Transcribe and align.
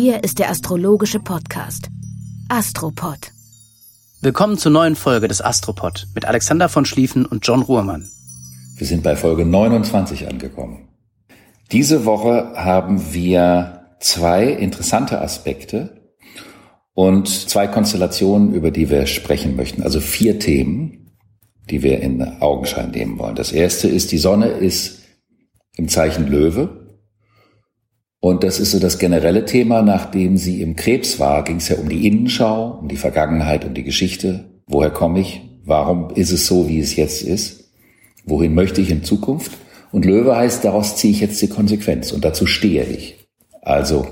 Hier 0.00 0.22
ist 0.22 0.38
der 0.38 0.48
astrologische 0.48 1.18
Podcast 1.18 1.90
Astropod. 2.48 3.32
Willkommen 4.20 4.56
zur 4.56 4.70
neuen 4.70 4.94
Folge 4.94 5.26
des 5.26 5.42
Astropod 5.42 6.06
mit 6.14 6.24
Alexander 6.24 6.68
von 6.68 6.84
Schlieffen 6.84 7.26
und 7.26 7.44
John 7.44 7.62
Ruhrmann. 7.62 8.08
Wir 8.76 8.86
sind 8.86 9.02
bei 9.02 9.16
Folge 9.16 9.44
29 9.44 10.28
angekommen. 10.28 10.86
Diese 11.72 12.04
Woche 12.04 12.52
haben 12.54 13.12
wir 13.12 13.96
zwei 13.98 14.44
interessante 14.44 15.20
Aspekte 15.20 16.12
und 16.94 17.26
zwei 17.26 17.66
Konstellationen, 17.66 18.54
über 18.54 18.70
die 18.70 18.90
wir 18.90 19.04
sprechen 19.06 19.56
möchten. 19.56 19.82
Also 19.82 19.98
vier 19.98 20.38
Themen, 20.38 21.16
die 21.70 21.82
wir 21.82 22.00
in 22.02 22.22
Augenschein 22.40 22.92
nehmen 22.92 23.18
wollen. 23.18 23.34
Das 23.34 23.50
erste 23.50 23.88
ist, 23.88 24.12
die 24.12 24.18
Sonne 24.18 24.46
ist 24.46 25.00
im 25.74 25.88
Zeichen 25.88 26.28
Löwe. 26.28 26.87
Und 28.20 28.42
das 28.42 28.58
ist 28.58 28.72
so 28.72 28.80
das 28.80 28.98
generelle 28.98 29.44
Thema, 29.44 29.82
nachdem 29.82 30.36
sie 30.36 30.60
im 30.60 30.74
Krebs 30.74 31.20
war, 31.20 31.44
ging 31.44 31.56
es 31.56 31.68
ja 31.68 31.76
um 31.76 31.88
die 31.88 32.06
Innenschau, 32.06 32.78
um 32.80 32.88
die 32.88 32.96
Vergangenheit, 32.96 33.64
um 33.64 33.74
die 33.74 33.84
Geschichte. 33.84 34.50
Woher 34.66 34.90
komme 34.90 35.20
ich? 35.20 35.42
Warum 35.64 36.10
ist 36.10 36.32
es 36.32 36.46
so, 36.46 36.68
wie 36.68 36.80
es 36.80 36.96
jetzt 36.96 37.22
ist? 37.22 37.70
Wohin 38.24 38.54
möchte 38.54 38.80
ich 38.80 38.90
in 38.90 39.04
Zukunft? 39.04 39.52
Und 39.92 40.04
Löwe 40.04 40.36
heißt, 40.36 40.64
daraus 40.64 40.96
ziehe 40.96 41.12
ich 41.12 41.20
jetzt 41.20 41.40
die 41.40 41.48
Konsequenz 41.48 42.12
und 42.12 42.24
dazu 42.24 42.46
stehe 42.46 42.84
ich. 42.84 43.16
Also 43.62 44.06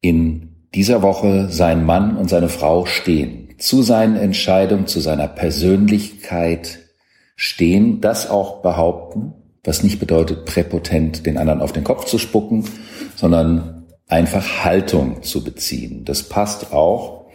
in 0.00 0.68
dieser 0.74 1.02
Woche 1.02 1.48
sein 1.50 1.84
Mann 1.84 2.16
und 2.16 2.28
seine 2.28 2.48
Frau 2.48 2.84
stehen, 2.84 3.54
zu 3.58 3.82
seinen 3.82 4.16
Entscheidungen, 4.16 4.86
zu 4.86 5.00
seiner 5.00 5.26
Persönlichkeit 5.26 6.80
stehen, 7.34 8.00
das 8.00 8.28
auch 8.28 8.62
behaupten 8.62 9.32
was 9.66 9.82
nicht 9.82 9.98
bedeutet, 9.98 10.44
präpotent 10.44 11.26
den 11.26 11.36
anderen 11.36 11.60
auf 11.60 11.72
den 11.72 11.84
Kopf 11.84 12.04
zu 12.06 12.18
spucken, 12.18 12.64
sondern 13.16 13.84
einfach 14.08 14.64
Haltung 14.64 15.22
zu 15.22 15.42
beziehen. 15.42 16.04
Das 16.04 16.22
passt 16.22 16.72
auch, 16.72 17.26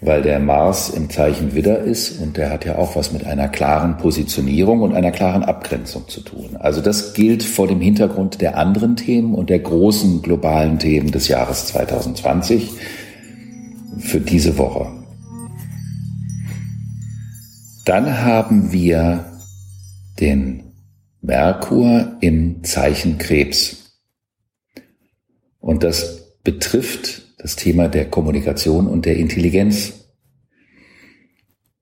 weil 0.00 0.22
der 0.22 0.38
Mars 0.38 0.90
im 0.90 1.10
Zeichen 1.10 1.54
Widder 1.54 1.78
ist 1.78 2.20
und 2.20 2.36
der 2.36 2.50
hat 2.50 2.64
ja 2.64 2.76
auch 2.76 2.94
was 2.94 3.12
mit 3.12 3.24
einer 3.26 3.48
klaren 3.48 3.96
Positionierung 3.96 4.82
und 4.82 4.94
einer 4.94 5.10
klaren 5.10 5.42
Abgrenzung 5.42 6.08
zu 6.08 6.20
tun. 6.20 6.56
Also 6.58 6.80
das 6.80 7.14
gilt 7.14 7.42
vor 7.42 7.66
dem 7.66 7.80
Hintergrund 7.80 8.40
der 8.40 8.58
anderen 8.58 8.96
Themen 8.96 9.34
und 9.34 9.50
der 9.50 9.60
großen 9.60 10.22
globalen 10.22 10.78
Themen 10.78 11.10
des 11.10 11.28
Jahres 11.28 11.66
2020 11.66 12.70
für 13.98 14.20
diese 14.20 14.58
Woche. 14.58 14.86
Dann 17.84 18.22
haben 18.22 18.72
wir 18.72 19.24
den 20.20 20.63
Merkur 21.24 22.18
im 22.20 22.62
Zeichen 22.64 23.16
Krebs. 23.16 23.98
Und 25.58 25.82
das 25.82 26.36
betrifft 26.42 27.22
das 27.38 27.56
Thema 27.56 27.88
der 27.88 28.10
Kommunikation 28.10 28.86
und 28.86 29.06
der 29.06 29.16
Intelligenz. 29.16 30.04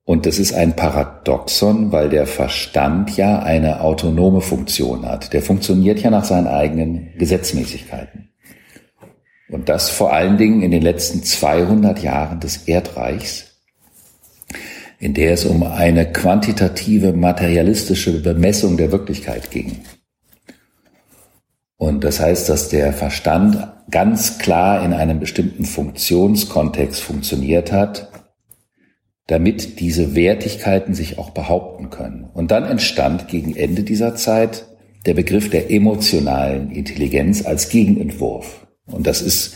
Und 0.05 0.25
das 0.25 0.39
ist 0.39 0.53
ein 0.53 0.77
Paradoxon, 0.77 1.91
weil 1.91 2.07
der 2.07 2.25
Verstand 2.25 3.17
ja 3.17 3.39
eine 3.39 3.81
autonome 3.81 4.39
Funktion 4.39 5.05
hat. 5.05 5.33
Der 5.33 5.41
funktioniert 5.41 5.99
ja 5.99 6.09
nach 6.09 6.23
seinen 6.23 6.47
eigenen 6.47 7.13
Gesetzmäßigkeiten. 7.17 8.29
Und 9.49 9.67
das 9.67 9.89
vor 9.89 10.13
allen 10.13 10.37
Dingen 10.37 10.61
in 10.61 10.71
den 10.71 10.81
letzten 10.81 11.21
200 11.21 12.01
Jahren 12.01 12.39
des 12.39 12.67
Erdreichs 12.67 13.52
in 15.03 15.13
der 15.13 15.33
es 15.33 15.43
um 15.43 15.63
eine 15.63 16.09
quantitative, 16.13 17.11
materialistische 17.11 18.21
Bemessung 18.21 18.77
der 18.77 18.93
Wirklichkeit 18.93 19.51
ging. 19.51 19.79
Und 21.75 22.05
das 22.05 22.21
heißt, 22.21 22.47
dass 22.47 22.69
der 22.69 22.93
Verstand 22.93 23.67
ganz 23.91 24.37
klar 24.37 24.81
in 24.85 24.93
einem 24.93 25.19
bestimmten 25.19 25.65
Funktionskontext 25.65 27.01
funktioniert 27.01 27.73
hat, 27.73 28.11
damit 29.27 29.81
diese 29.81 30.15
Wertigkeiten 30.15 30.93
sich 30.93 31.17
auch 31.17 31.31
behaupten 31.31 31.89
können. 31.89 32.29
Und 32.33 32.51
dann 32.51 32.63
entstand 32.63 33.27
gegen 33.27 33.57
Ende 33.57 33.83
dieser 33.83 34.15
Zeit 34.15 34.67
der 35.05 35.15
Begriff 35.15 35.49
der 35.49 35.69
emotionalen 35.69 36.71
Intelligenz 36.71 37.45
als 37.45 37.67
Gegenentwurf. 37.67 38.65
Und 38.85 39.05
das 39.05 39.21
ist 39.21 39.55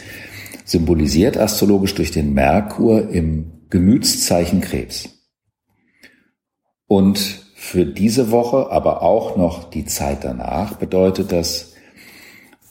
symbolisiert 0.65 1.37
astrologisch 1.37 1.95
durch 1.95 2.11
den 2.11 2.33
Merkur 2.33 3.09
im 3.09 3.53
Gemütszeichen 3.69 4.59
Krebs. 4.59 5.16
Und 6.87 7.17
für 7.55 7.85
diese 7.85 8.31
Woche, 8.31 8.71
aber 8.71 9.01
auch 9.01 9.35
noch 9.35 9.69
die 9.69 9.85
Zeit 9.85 10.23
danach, 10.23 10.75
bedeutet 10.75 11.31
das, 11.31 11.73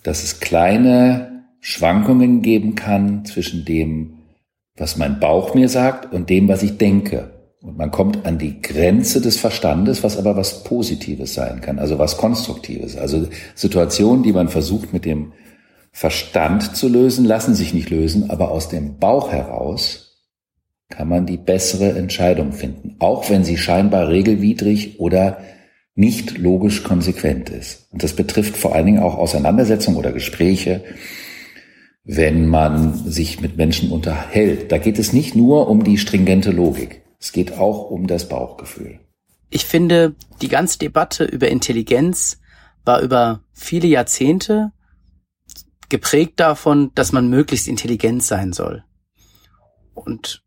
dass 0.03 0.23
es 0.23 0.41
kleine 0.41 1.45
Schwankungen 1.61 2.43
geben 2.43 2.75
kann 2.75 3.25
zwischen 3.25 3.65
dem, 3.65 4.19
was 4.77 4.97
mein 4.97 5.21
Bauch 5.21 5.55
mir 5.55 5.69
sagt 5.69 6.13
und 6.13 6.31
dem, 6.31 6.49
was 6.49 6.63
ich 6.63 6.79
denke. 6.79 7.31
Und 7.61 7.77
man 7.77 7.91
kommt 7.91 8.25
an 8.25 8.39
die 8.39 8.63
Grenze 8.63 9.21
des 9.21 9.39
Verstandes, 9.39 10.05
was 10.05 10.17
aber 10.17 10.37
was 10.37 10.63
Positives 10.63 11.35
sein 11.35 11.61
kann, 11.61 11.79
also 11.79 11.99
was 11.99 12.17
Konstruktives. 12.17 12.97
Also 12.97 13.27
Situationen, 13.57 14.23
die 14.23 14.33
man 14.33 14.49
versucht 14.49 14.93
mit 14.93 15.05
dem 15.05 15.33
Verstand 15.91 16.77
zu 16.77 16.89
lösen, 16.89 17.25
lassen 17.25 17.55
sich 17.55 17.75
nicht 17.75 17.91
lösen, 17.91 18.31
aber 18.31 18.51
aus 18.51 18.69
dem 18.69 18.99
Bauch 18.99 19.33
heraus 19.33 20.06
kann 20.89 21.09
man 21.09 21.27
die 21.27 21.37
bessere 21.37 21.93
Entscheidung 21.93 22.53
finden, 22.53 22.97
auch 23.01 23.29
wenn 23.29 23.45
sie 23.45 23.57
scheinbar 23.57 24.09
regelwidrig 24.09 25.01
oder 25.01 25.39
nicht 25.95 26.39
logisch 26.39 26.85
konsequent 26.85 27.51
ist. 27.51 27.89
Und 27.91 28.03
das 28.03 28.13
betrifft 28.15 28.57
vor 28.57 28.75
allen 28.75 28.87
Dingen 28.87 29.03
auch 29.03 29.17
Auseinandersetzungen 29.17 29.97
oder 29.97 30.13
Gespräche, 30.13 30.85
wenn 32.05 32.47
man 32.47 32.95
sich 32.95 33.41
mit 33.41 33.57
Menschen 33.57 33.91
unterhält. 33.91 34.71
Da 34.71 34.79
geht 34.79 34.99
es 34.99 35.13
nicht 35.13 35.35
nur 35.35 35.69
um 35.69 35.83
die 35.83 35.99
stringente 35.99 36.53
Logik, 36.53 37.03
es 37.19 37.33
geht 37.33 37.59
auch 37.59 37.91
um 37.91 38.07
das 38.07 38.29
Bauchgefühl. 38.29 39.01
Ich 39.51 39.65
finde, 39.65 40.15
die 40.43 40.49
ganze 40.49 40.79
Debatte 40.79 41.25
über 41.25 41.49
Intelligenz 41.49 42.39
war 42.85 43.01
über 43.01 43.41
viele 43.53 43.89
Jahrzehnte 43.89 44.73
geprägt 45.89 46.39
davon, 46.41 46.91
dass 46.95 47.13
man 47.13 47.29
möglichst 47.29 47.69
intelligent 47.69 48.23
sein 48.23 48.53
soll. 48.53 48.85
Und 49.95 50.46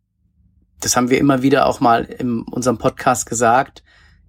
das 0.79 0.95
haben 0.95 1.09
wir 1.09 1.19
immer 1.19 1.41
wieder 1.41 1.65
auch 1.65 1.79
mal 1.79 2.05
in 2.05 2.41
unserem 2.43 2.77
Podcast 2.77 3.25
gesagt, 3.25 3.83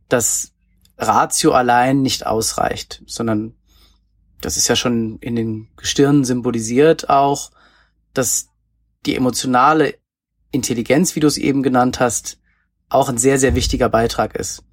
dass 0.09 0.53
Ratio 0.99 1.53
allein 1.53 2.03
nicht 2.03 2.27
ausreicht, 2.27 3.03
sondern 3.07 3.55
das 4.41 4.57
ist 4.57 4.69
ja 4.69 4.77
schon 4.77 5.19
in 5.21 5.37
den 5.37 5.69
Gestirnen 5.77 6.25
symbolisiert 6.25 7.09
auch, 7.11 7.51
dass 8.15 8.49
die 9.07 9.17
emotionale 9.17 9.95
Intelligenz, 10.51 11.15
wie 11.15 11.21
du 11.21 11.27
es 11.27 11.39
eben 11.39 11.63
genannt 11.63 12.01
hast, 12.01 12.39
auch 12.89 13.09
ein 13.09 13.19
sehr, 13.19 13.39
sehr 13.39 13.55
wichtiger 13.55 13.89
Beitrag 13.89 14.35
ist. 14.35 14.65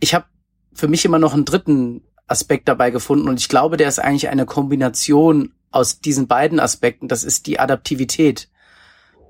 Ich 0.00 0.14
habe 0.14 0.26
für 0.72 0.88
mich 0.88 1.04
immer 1.04 1.18
noch 1.18 1.34
einen 1.34 1.44
dritten 1.44 2.02
Aspekt 2.26 2.68
dabei 2.68 2.90
gefunden 2.90 3.28
und 3.28 3.40
ich 3.40 3.48
glaube, 3.48 3.76
der 3.76 3.88
ist 3.88 3.98
eigentlich 3.98 4.28
eine 4.28 4.46
Kombination 4.46 5.54
aus 5.70 6.00
diesen 6.00 6.26
beiden 6.26 6.60
Aspekten. 6.60 7.08
Das 7.08 7.24
ist 7.24 7.46
die 7.46 7.60
Adaptivität 7.60 8.48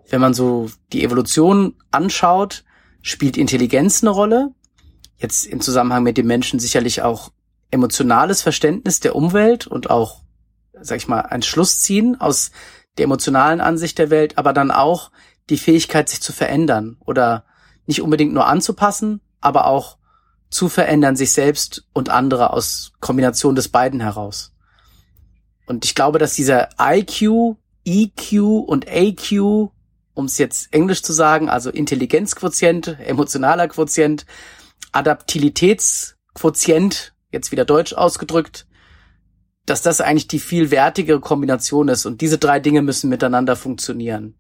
wenn 0.08 0.20
man 0.20 0.34
so 0.34 0.70
die 0.92 1.04
Evolution 1.04 1.74
anschaut, 1.90 2.64
spielt 3.02 3.36
Intelligenz 3.36 4.02
eine 4.02 4.10
Rolle. 4.10 4.54
Jetzt 5.16 5.46
im 5.46 5.60
Zusammenhang 5.60 6.02
mit 6.02 6.16
dem 6.16 6.26
Menschen 6.26 6.60
sicherlich 6.60 7.02
auch 7.02 7.30
emotionales 7.70 8.42
Verständnis 8.42 9.00
der 9.00 9.14
Umwelt 9.14 9.66
und 9.66 9.90
auch, 9.90 10.22
sag 10.80 10.96
ich 10.96 11.08
mal, 11.08 11.20
ein 11.20 11.42
Schluss 11.42 11.80
ziehen 11.80 12.20
aus 12.20 12.50
der 12.96 13.04
emotionalen 13.04 13.60
Ansicht 13.60 13.98
der 13.98 14.10
Welt, 14.10 14.38
aber 14.38 14.52
dann 14.52 14.70
auch 14.70 15.10
die 15.50 15.58
Fähigkeit, 15.58 16.08
sich 16.08 16.20
zu 16.20 16.32
verändern 16.32 16.96
oder 17.04 17.44
nicht 17.86 18.02
unbedingt 18.02 18.32
nur 18.32 18.46
anzupassen, 18.46 19.20
aber 19.40 19.66
auch 19.66 19.98
zu 20.50 20.68
verändern, 20.68 21.16
sich 21.16 21.32
selbst 21.32 21.86
und 21.92 22.08
andere 22.08 22.52
aus 22.52 22.92
Kombination 23.00 23.54
des 23.54 23.68
beiden 23.68 24.00
heraus. 24.00 24.52
Und 25.66 25.84
ich 25.84 25.94
glaube, 25.94 26.18
dass 26.18 26.34
dieser 26.34 26.70
IQ, 26.80 27.56
EQ 27.84 28.40
und 28.66 28.88
AQ 28.88 29.70
um 30.18 30.24
es 30.24 30.36
jetzt 30.36 30.74
englisch 30.74 31.04
zu 31.04 31.12
sagen, 31.12 31.48
also 31.48 31.70
Intelligenzquotient, 31.70 32.98
emotionaler 33.06 33.68
Quotient, 33.68 34.26
Adaptilitätsquotient 34.90 37.14
jetzt 37.30 37.52
wieder 37.52 37.64
deutsch 37.64 37.92
ausgedrückt, 37.92 38.66
dass 39.64 39.80
das 39.80 40.00
eigentlich 40.00 40.26
die 40.26 40.40
viel 40.40 40.72
wertigere 40.72 41.20
Kombination 41.20 41.86
ist 41.86 42.04
und 42.04 42.20
diese 42.20 42.38
drei 42.38 42.58
Dinge 42.58 42.82
müssen 42.82 43.08
miteinander 43.08 43.54
funktionieren. 43.54 44.34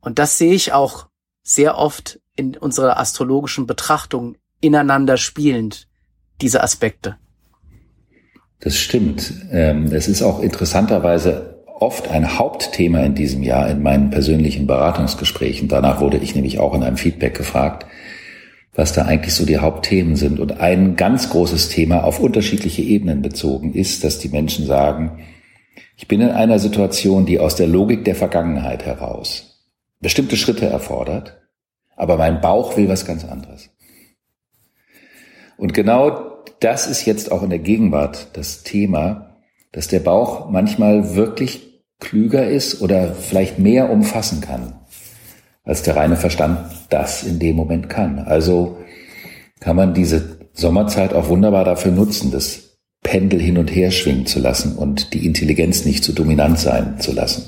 Und 0.00 0.18
das 0.18 0.38
sehe 0.38 0.54
ich 0.54 0.72
auch 0.72 1.08
sehr 1.42 1.76
oft 1.76 2.18
in 2.34 2.56
unserer 2.56 2.98
astrologischen 2.98 3.66
Betrachtung 3.66 4.38
ineinander 4.62 5.18
spielend, 5.18 5.86
diese 6.40 6.62
Aspekte. 6.62 7.18
Das 8.60 8.74
stimmt. 8.74 9.34
Ähm, 9.50 9.92
es 9.92 10.08
ist 10.08 10.22
auch 10.22 10.40
interessanterweise 10.40 11.59
oft 11.80 12.08
ein 12.08 12.38
Hauptthema 12.38 13.00
in 13.00 13.14
diesem 13.14 13.42
Jahr 13.42 13.68
in 13.68 13.82
meinen 13.82 14.10
persönlichen 14.10 14.66
Beratungsgesprächen. 14.66 15.68
Danach 15.68 16.00
wurde 16.00 16.18
ich 16.18 16.34
nämlich 16.34 16.58
auch 16.58 16.74
in 16.74 16.82
einem 16.82 16.98
Feedback 16.98 17.34
gefragt, 17.34 17.86
was 18.74 18.92
da 18.92 19.06
eigentlich 19.06 19.34
so 19.34 19.46
die 19.46 19.58
Hauptthemen 19.58 20.14
sind. 20.14 20.40
Und 20.40 20.60
ein 20.60 20.94
ganz 20.94 21.30
großes 21.30 21.70
Thema 21.70 22.04
auf 22.04 22.20
unterschiedliche 22.20 22.82
Ebenen 22.82 23.22
bezogen 23.22 23.72
ist, 23.72 24.04
dass 24.04 24.18
die 24.18 24.28
Menschen 24.28 24.66
sagen, 24.66 25.24
ich 25.96 26.06
bin 26.06 26.20
in 26.20 26.30
einer 26.30 26.58
Situation, 26.58 27.26
die 27.26 27.40
aus 27.40 27.56
der 27.56 27.66
Logik 27.66 28.04
der 28.04 28.14
Vergangenheit 28.14 28.84
heraus 28.84 29.46
bestimmte 30.00 30.36
Schritte 30.36 30.66
erfordert, 30.66 31.42
aber 31.96 32.16
mein 32.16 32.40
Bauch 32.40 32.76
will 32.76 32.88
was 32.88 33.04
ganz 33.04 33.24
anderes. 33.24 33.70
Und 35.58 35.74
genau 35.74 36.42
das 36.60 36.86
ist 36.86 37.04
jetzt 37.04 37.30
auch 37.30 37.42
in 37.42 37.50
der 37.50 37.58
Gegenwart 37.58 38.28
das 38.34 38.62
Thema, 38.62 39.36
dass 39.72 39.88
der 39.88 40.00
Bauch 40.00 40.48
manchmal 40.50 41.14
wirklich 41.14 41.69
klüger 42.00 42.48
ist 42.48 42.80
oder 42.80 43.14
vielleicht 43.14 43.58
mehr 43.58 43.90
umfassen 43.90 44.40
kann, 44.40 44.74
als 45.62 45.82
der 45.82 45.96
reine 45.96 46.16
Verstand 46.16 46.58
das 46.88 47.22
in 47.22 47.38
dem 47.38 47.56
Moment 47.56 47.88
kann. 47.88 48.18
Also 48.18 48.78
kann 49.60 49.76
man 49.76 49.94
diese 49.94 50.38
Sommerzeit 50.52 51.14
auch 51.14 51.28
wunderbar 51.28 51.64
dafür 51.64 51.92
nutzen, 51.92 52.30
das 52.30 52.78
Pendel 53.02 53.40
hin 53.40 53.56
und 53.56 53.74
her 53.74 53.90
schwingen 53.90 54.26
zu 54.26 54.40
lassen 54.40 54.76
und 54.76 55.14
die 55.14 55.26
Intelligenz 55.26 55.84
nicht 55.84 56.04
zu 56.04 56.12
dominant 56.12 56.58
sein 56.58 57.00
zu 57.00 57.12
lassen. 57.12 57.44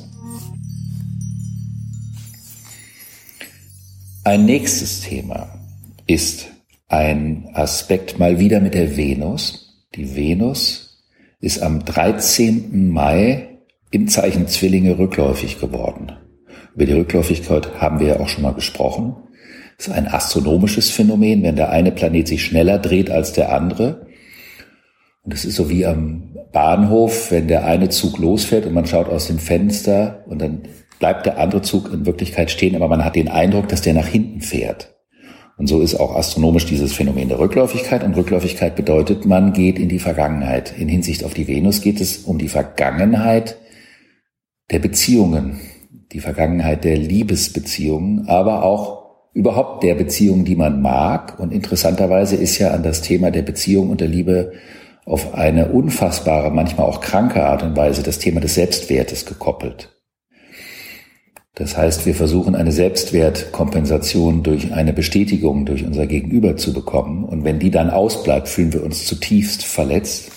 Ein 4.24 4.44
nächstes 4.44 5.00
Thema 5.00 5.58
ist 6.06 6.46
ein 6.88 7.48
Aspekt 7.54 8.18
mal 8.18 8.38
wieder 8.38 8.60
mit 8.60 8.74
der 8.74 8.96
Venus. 8.96 9.84
Die 9.94 10.14
Venus 10.14 11.02
ist 11.40 11.60
am 11.60 11.84
13. 11.84 12.90
Mai 12.90 13.51
im 13.92 14.08
Zeichen 14.08 14.48
Zwillinge 14.48 14.98
rückläufig 14.98 15.60
geworden. 15.60 16.12
Über 16.74 16.86
die 16.86 16.94
Rückläufigkeit 16.94 17.80
haben 17.80 18.00
wir 18.00 18.08
ja 18.08 18.20
auch 18.20 18.28
schon 18.28 18.42
mal 18.42 18.54
gesprochen. 18.54 19.16
Das 19.76 19.88
ist 19.88 19.92
ein 19.92 20.08
astronomisches 20.08 20.90
Phänomen, 20.90 21.42
wenn 21.42 21.56
der 21.56 21.70
eine 21.70 21.92
Planet 21.92 22.26
sich 22.26 22.44
schneller 22.44 22.78
dreht 22.78 23.10
als 23.10 23.32
der 23.32 23.52
andere. 23.52 24.06
Und 25.22 25.34
es 25.34 25.44
ist 25.44 25.56
so 25.56 25.68
wie 25.68 25.84
am 25.86 26.34
Bahnhof, 26.52 27.30
wenn 27.30 27.48
der 27.48 27.66
eine 27.66 27.90
Zug 27.90 28.18
losfährt 28.18 28.66
und 28.66 28.72
man 28.72 28.86
schaut 28.86 29.08
aus 29.08 29.26
dem 29.26 29.38
Fenster 29.38 30.24
und 30.26 30.40
dann 30.40 30.62
bleibt 30.98 31.26
der 31.26 31.38
andere 31.38 31.62
Zug 31.62 31.92
in 31.92 32.06
Wirklichkeit 32.06 32.50
stehen, 32.50 32.74
aber 32.74 32.88
man 32.88 33.04
hat 33.04 33.14
den 33.14 33.28
Eindruck, 33.28 33.68
dass 33.68 33.82
der 33.82 33.94
nach 33.94 34.06
hinten 34.06 34.40
fährt. 34.40 34.94
Und 35.58 35.66
so 35.66 35.80
ist 35.80 35.96
auch 35.96 36.16
astronomisch 36.16 36.64
dieses 36.64 36.92
Phänomen 36.92 37.28
der 37.28 37.38
Rückläufigkeit. 37.38 38.02
Und 38.02 38.16
Rückläufigkeit 38.16 38.74
bedeutet, 38.74 39.26
man 39.26 39.52
geht 39.52 39.78
in 39.78 39.88
die 39.88 39.98
Vergangenheit. 39.98 40.76
In 40.76 40.88
Hinsicht 40.88 41.24
auf 41.24 41.34
die 41.34 41.46
Venus 41.46 41.82
geht 41.82 42.00
es 42.00 42.18
um 42.18 42.38
die 42.38 42.48
Vergangenheit 42.48 43.58
der 44.70 44.78
Beziehungen, 44.78 45.60
die 46.12 46.20
Vergangenheit 46.20 46.84
der 46.84 46.96
Liebesbeziehungen, 46.96 48.28
aber 48.28 48.62
auch 48.64 49.02
überhaupt 49.34 49.82
der 49.82 49.94
Beziehungen, 49.94 50.44
die 50.44 50.56
man 50.56 50.82
mag. 50.82 51.38
Und 51.38 51.52
interessanterweise 51.52 52.36
ist 52.36 52.58
ja 52.58 52.70
an 52.72 52.82
das 52.82 53.02
Thema 53.02 53.30
der 53.30 53.42
Beziehung 53.42 53.90
und 53.90 54.00
der 54.00 54.08
Liebe 54.08 54.52
auf 55.04 55.34
eine 55.34 55.68
unfassbare, 55.72 56.50
manchmal 56.50 56.86
auch 56.86 57.00
kranke 57.00 57.44
Art 57.44 57.62
und 57.62 57.76
Weise 57.76 58.02
das 58.02 58.18
Thema 58.18 58.40
des 58.40 58.54
Selbstwertes 58.54 59.26
gekoppelt. 59.26 59.88
Das 61.54 61.76
heißt, 61.76 62.06
wir 62.06 62.14
versuchen 62.14 62.54
eine 62.54 62.72
Selbstwertkompensation 62.72 64.42
durch 64.42 64.72
eine 64.72 64.94
Bestätigung 64.94 65.66
durch 65.66 65.84
unser 65.84 66.06
Gegenüber 66.06 66.56
zu 66.56 66.72
bekommen. 66.72 67.24
Und 67.24 67.44
wenn 67.44 67.58
die 67.58 67.70
dann 67.70 67.90
ausbleibt, 67.90 68.48
fühlen 68.48 68.72
wir 68.72 68.82
uns 68.82 69.04
zutiefst 69.04 69.64
verletzt. 69.64 70.30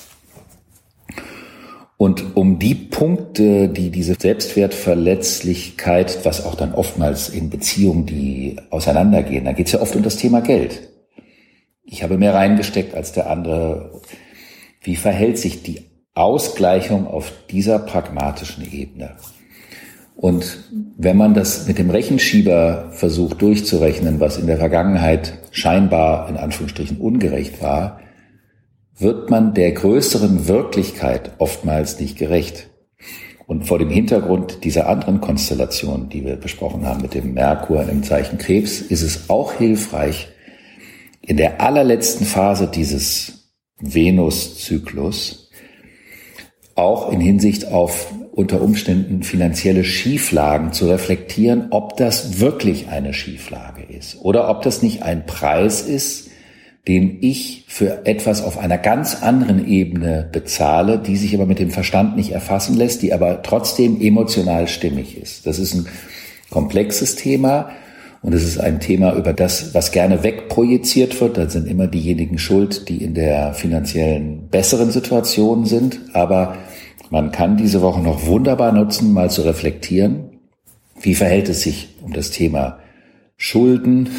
Und 1.98 2.36
um 2.36 2.60
die 2.60 2.76
Punkte, 2.76 3.70
die 3.70 3.90
diese 3.90 4.16
Selbstwertverletzlichkeit, 4.16 6.26
was 6.26 6.46
auch 6.46 6.56
dann 6.56 6.74
oftmals 6.74 7.30
in 7.30 7.50
Beziehungen, 7.50 8.06
die 8.06 8.58
auseinandergehen, 8.70 9.46
da 9.46 9.54
geht 9.54 9.68
es 9.68 9.74
ja 9.74 9.82
oft 9.82 9.96
um 9.96 10.04
das 10.04 10.18
Thema 10.18 10.42
Geld. 10.42 10.90
Ich 11.86 12.04
habe 12.04 12.18
mehr 12.18 12.34
reingesteckt 12.34 12.96
als 12.96 13.14
der 13.14 13.30
andere. 13.30 14.02
Wie 14.82 14.98
verhält 14.98 15.38
sich 15.38 15.64
die 15.64 15.86
Ausgleichung 16.14 17.08
auf 17.08 17.32
dieser 17.50 17.80
pragmatischen 17.80 18.70
Ebene? 18.70 19.16
Und 20.16 20.70
wenn 20.98 21.18
man 21.18 21.34
das 21.34 21.68
mit 21.68 21.78
dem 21.78 21.90
Rechenschieber 21.90 22.90
versucht 22.92 23.42
durchzurechnen, 23.42 24.20
was 24.20 24.38
in 24.38 24.48
der 24.48 24.58
Vergangenheit 24.58 25.34
scheinbar 25.52 26.30
in 26.30 26.38
Anführungsstrichen 26.38 26.98
ungerecht 26.98 27.62
war, 27.62 28.00
wird 28.98 29.30
man 29.30 29.54
der 29.54 29.72
größeren 29.72 30.48
Wirklichkeit 30.48 31.32
oftmals 31.40 32.00
nicht 32.00 32.18
gerecht. 32.18 32.70
Und 33.48 33.68
vor 33.68 33.78
dem 33.78 33.90
Hintergrund 33.90 34.64
dieser 34.64 34.90
anderen 34.90 35.22
Konstellation, 35.22 36.10
die 36.10 36.26
wir 36.26 36.36
besprochen 36.36 36.86
haben 36.86 37.02
mit 37.02 37.14
dem 37.14 37.34
Merkur 37.34 37.88
im 37.88 38.04
Zeichen 38.04 38.38
Krebs, 38.38 38.82
ist 38.82 39.04
es 39.04 39.30
auch 39.30 39.54
hilfreich, 39.54 40.30
in 41.22 41.38
der 41.38 41.62
allerletzten 41.62 42.26
Phase 42.26 42.68
dieses 42.68 43.52
Venus-Zyklus 43.80 45.50
auch 46.76 47.12
in 47.12 47.22
Hinsicht 47.22 47.72
auf 47.72 48.14
unter 48.32 48.62
Umständen 48.62 49.24
finanzielle 49.24 49.84
Schieflagen 49.84 50.74
zu 50.74 50.90
reflektieren, 50.90 51.68
ob 51.70 51.96
das 51.98 52.40
wirklich 52.40 52.90
eine 52.90 53.14
Schieflage 53.14 53.84
ist 53.84 54.18
oder 54.22 54.50
ob 54.50 54.62
das 54.62 54.82
nicht 54.82 55.04
ein 55.04 55.26
Preis 55.26 55.82
ist, 55.82 56.30
den 56.88 57.18
ich 57.22 57.66
für 57.68 58.06
etwas 58.06 58.44
auf 58.44 58.58
einer 58.58 58.78
ganz 58.78 59.24
anderen 59.24 59.68
Ebene 59.68 60.30
bezahle, 60.32 61.00
die 61.00 61.18
sich 61.18 61.34
aber 61.34 61.48
mit 61.48 61.60
dem 61.60 61.72
Verstand 61.72 62.16
nicht 62.16 62.32
erfassen 62.32 62.78
lässt, 62.78 63.02
die 63.02 63.12
aber 63.12 63.42
trotzdem 63.42 64.00
emotional 64.00 64.68
stimmig 64.68 65.18
ist. 65.18 65.48
Das 65.48 65.58
ist 65.58 65.74
ein 65.74 65.88
komplexes 66.52 67.16
Thema 67.16 67.72
und 68.22 68.34
es 68.34 68.44
ist 68.44 68.60
ein 68.60 68.80
Thema 68.80 69.14
über 69.16 69.34
das, 69.34 69.74
was 69.74 69.92
gerne 69.92 70.24
wegprojiziert 70.24 71.20
wird. 71.20 71.38
Da 71.38 71.50
sind 71.50 71.68
immer 71.68 71.88
diejenigen 71.88 72.38
schuld, 72.38 72.88
die 72.88 73.04
in 73.04 73.16
der 73.16 73.54
finanziellen 73.54 74.48
besseren 74.50 74.92
Situation 74.92 75.66
sind, 75.66 76.00
aber 76.14 76.56
man 77.10 77.32
kann 77.32 77.58
diese 77.58 77.82
Woche 77.82 78.02
noch 78.02 78.26
wunderbar 78.26 78.72
nutzen, 78.72 79.12
mal 79.12 79.32
zu 79.32 79.42
reflektieren, 79.42 80.30
wie 81.02 81.16
verhält 81.16 81.50
es 81.50 81.62
sich 81.62 81.96
um 82.04 82.14
das 82.14 82.30
Thema 82.30 82.80
Schulden, 83.38 84.10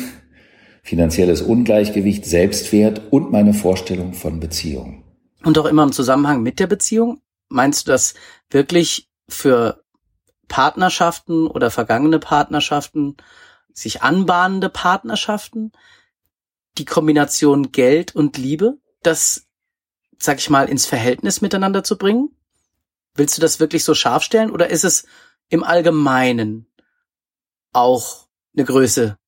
finanzielles 0.87 1.43
Ungleichgewicht, 1.43 2.25
Selbstwert 2.25 3.03
und 3.11 3.33
meine 3.33 3.55
Vorstellung 3.55 4.15
von 4.15 4.39
Beziehung. 4.39 5.03
Und 5.43 5.59
auch 5.59 5.65
immer 5.65 5.83
im 5.83 5.91
Zusammenhang 5.91 6.43
mit 6.43 6.61
der 6.61 6.69
Beziehung? 6.69 7.21
Meinst 7.49 7.87
du 7.87 7.91
das 7.91 8.15
wirklich 8.51 9.11
für 9.29 9.83
Partnerschaften 10.47 11.49
oder 11.49 11.73
vergangene 11.73 12.21
Partnerschaften, 12.21 13.17
sich 13.73 14.03
anbahnende 14.03 14.69
Partnerschaften, 14.69 15.73
die 16.79 16.85
Kombination 16.85 17.73
Geld 17.73 18.15
und 18.15 18.39
Liebe, 18.39 18.79
das, 19.03 19.49
sag 20.19 20.39
ich 20.39 20.51
mal, 20.51 20.69
ins 20.69 20.87
Verhältnis 20.87 21.41
miteinander 21.41 21.83
zu 21.83 21.99
bringen? 21.99 22.31
Willst 23.17 23.37
du 23.37 23.41
das 23.41 23.59
wirklich 23.59 23.83
so 23.83 23.95
scharf 23.95 24.23
stellen 24.23 24.53
oder 24.53 24.71
ist 24.71 24.85
es 24.85 25.05
im 25.49 25.65
Allgemeinen 25.65 26.69
auch 27.73 28.29
eine 28.55 28.65
Größe 28.65 29.19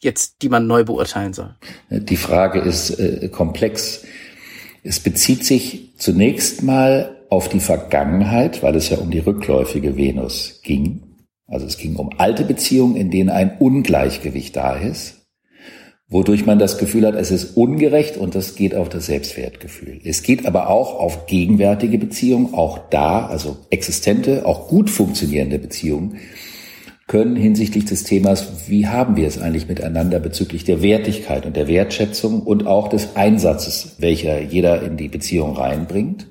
jetzt, 0.00 0.42
die 0.42 0.48
man 0.48 0.66
neu 0.66 0.84
beurteilen 0.84 1.32
soll? 1.32 1.54
Die 1.90 2.16
Frage 2.16 2.60
ist 2.60 2.90
äh, 2.98 3.28
komplex. 3.28 4.04
Es 4.82 5.00
bezieht 5.00 5.44
sich 5.44 5.94
zunächst 5.96 6.62
mal 6.62 7.16
auf 7.28 7.48
die 7.48 7.60
Vergangenheit, 7.60 8.62
weil 8.62 8.76
es 8.76 8.88
ja 8.88 8.98
um 8.98 9.10
die 9.10 9.18
rückläufige 9.18 9.96
Venus 9.96 10.60
ging. 10.62 11.02
Also 11.48 11.66
es 11.66 11.76
ging 11.78 11.96
um 11.96 12.10
alte 12.18 12.44
Beziehungen, 12.44 12.96
in 12.96 13.10
denen 13.10 13.30
ein 13.30 13.58
Ungleichgewicht 13.58 14.54
da 14.56 14.76
ist 14.76 15.16
wodurch 16.08 16.46
man 16.46 16.58
das 16.58 16.78
Gefühl 16.78 17.06
hat, 17.06 17.14
es 17.14 17.30
ist 17.30 17.56
ungerecht 17.56 18.16
und 18.16 18.34
das 18.34 18.54
geht 18.54 18.74
auf 18.74 18.88
das 18.88 19.06
Selbstwertgefühl. 19.06 20.00
Es 20.04 20.22
geht 20.22 20.46
aber 20.46 20.70
auch 20.70 20.94
auf 20.98 21.26
gegenwärtige 21.26 21.98
Beziehungen, 21.98 22.54
auch 22.54 22.78
da, 22.90 23.26
also 23.26 23.56
existente, 23.70 24.46
auch 24.46 24.68
gut 24.68 24.88
funktionierende 24.88 25.58
Beziehungen, 25.58 26.18
können 27.06 27.36
hinsichtlich 27.36 27.84
des 27.84 28.02
Themas, 28.02 28.68
wie 28.68 28.88
haben 28.88 29.16
wir 29.16 29.28
es 29.28 29.40
eigentlich 29.40 29.68
miteinander 29.68 30.18
bezüglich 30.18 30.64
der 30.64 30.82
Wertigkeit 30.82 31.46
und 31.46 31.54
der 31.54 31.68
Wertschätzung 31.68 32.42
und 32.42 32.66
auch 32.66 32.88
des 32.88 33.14
Einsatzes, 33.14 33.94
welcher 33.98 34.40
jeder 34.40 34.82
in 34.82 34.96
die 34.96 35.08
Beziehung 35.08 35.56
reinbringt. 35.56 36.26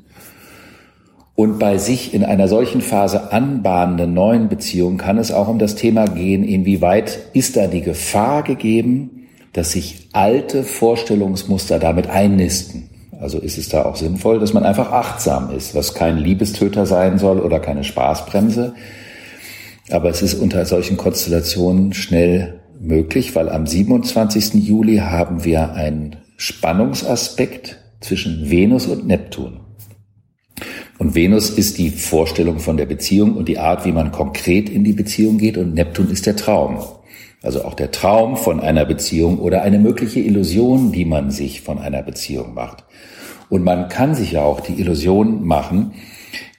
Und 1.34 1.60
bei 1.60 1.78
sich 1.78 2.14
in 2.14 2.24
einer 2.24 2.48
solchen 2.48 2.82
Phase 2.82 3.32
anbahnenden 3.32 4.14
neuen 4.14 4.50
Beziehung 4.50 4.98
kann 4.98 5.18
es 5.18 5.32
auch 5.32 5.48
um 5.48 5.60
das 5.60 5.76
Thema 5.76 6.06
gehen, 6.06 6.44
inwieweit 6.44 7.20
ist 7.34 7.56
da 7.56 7.68
die 7.68 7.82
Gefahr 7.82 8.44
gegeben, 8.44 9.28
dass 9.54 9.72
sich 9.72 10.10
alte 10.12 10.64
Vorstellungsmuster 10.64 11.80
damit 11.80 12.10
einnisten. 12.10 12.90
Also 13.22 13.40
ist 13.40 13.58
es 13.58 13.70
da 13.70 13.86
auch 13.86 13.96
sinnvoll, 13.96 14.40
dass 14.40 14.54
man 14.54 14.66
einfach 14.66 14.92
achtsam 14.92 15.52
ist, 15.52 15.74
was 15.74 15.94
kein 15.94 16.18
Liebestöter 16.18 16.86
sein 16.86 17.18
soll 17.18 17.40
oder 17.40 17.60
keine 17.60 17.86
Spaßbremse. 17.86 18.74
Aber 19.90 20.10
es 20.10 20.22
ist 20.22 20.36
unter 20.36 20.66
solchen 20.66 20.98
Konstellationen 20.98 21.94
schnell 21.94 22.62
möglich, 22.80 23.36
weil 23.36 23.50
am 23.50 23.68
27. 23.68 24.56
Juli 24.56 24.98
haben 24.98 25.44
wir 25.44 25.74
einen 25.74 26.18
Spannungsaspekt 26.38 27.78
zwischen 28.02 28.50
Venus 28.50 28.88
und 28.88 29.08
Neptun. 29.08 29.60
Und 30.98 31.14
Venus 31.14 31.50
ist 31.50 31.78
die 31.78 31.90
Vorstellung 31.90 32.60
von 32.60 32.78
der 32.78 32.86
Beziehung 32.86 33.36
und 33.36 33.48
die 33.48 33.60
Art, 33.60 33.86
wie 33.86 33.92
man 33.92 34.12
konkret 34.12 34.70
in 34.70 34.84
die 34.84 34.94
Beziehung 34.94 35.38
geht. 35.38 35.58
Und 35.58 35.74
Neptun 35.74 36.10
ist 36.10 36.26
der 36.26 36.36
Traum. 36.36 36.80
Also 37.42 37.64
auch 37.64 37.74
der 37.74 37.92
Traum 37.92 38.38
von 38.38 38.60
einer 38.60 38.86
Beziehung 38.86 39.40
oder 39.40 39.62
eine 39.62 39.78
mögliche 39.78 40.20
Illusion, 40.20 40.92
die 40.92 41.06
man 41.06 41.32
sich 41.32 41.62
von 41.62 41.80
einer 41.80 42.02
Beziehung 42.02 42.54
macht. 42.54 42.86
Und 43.50 43.64
man 43.64 43.90
kann 43.90 44.16
sich 44.16 44.32
ja 44.32 44.42
auch 44.42 44.62
die 44.62 44.80
Illusion 44.80 45.46
machen, 45.46 45.94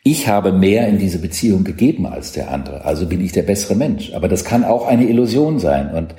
ich 0.06 0.28
habe 0.28 0.52
mehr 0.52 0.86
in 0.86 0.98
diese 0.98 1.18
Beziehung 1.18 1.64
gegeben 1.64 2.06
als 2.06 2.30
der 2.30 2.52
andere, 2.52 2.84
also 2.84 3.08
bin 3.08 3.20
ich 3.20 3.32
der 3.32 3.42
bessere 3.42 3.74
Mensch. 3.74 4.12
Aber 4.14 4.28
das 4.28 4.44
kann 4.44 4.62
auch 4.62 4.86
eine 4.86 5.08
Illusion 5.08 5.58
sein. 5.58 5.92
Und 5.92 6.14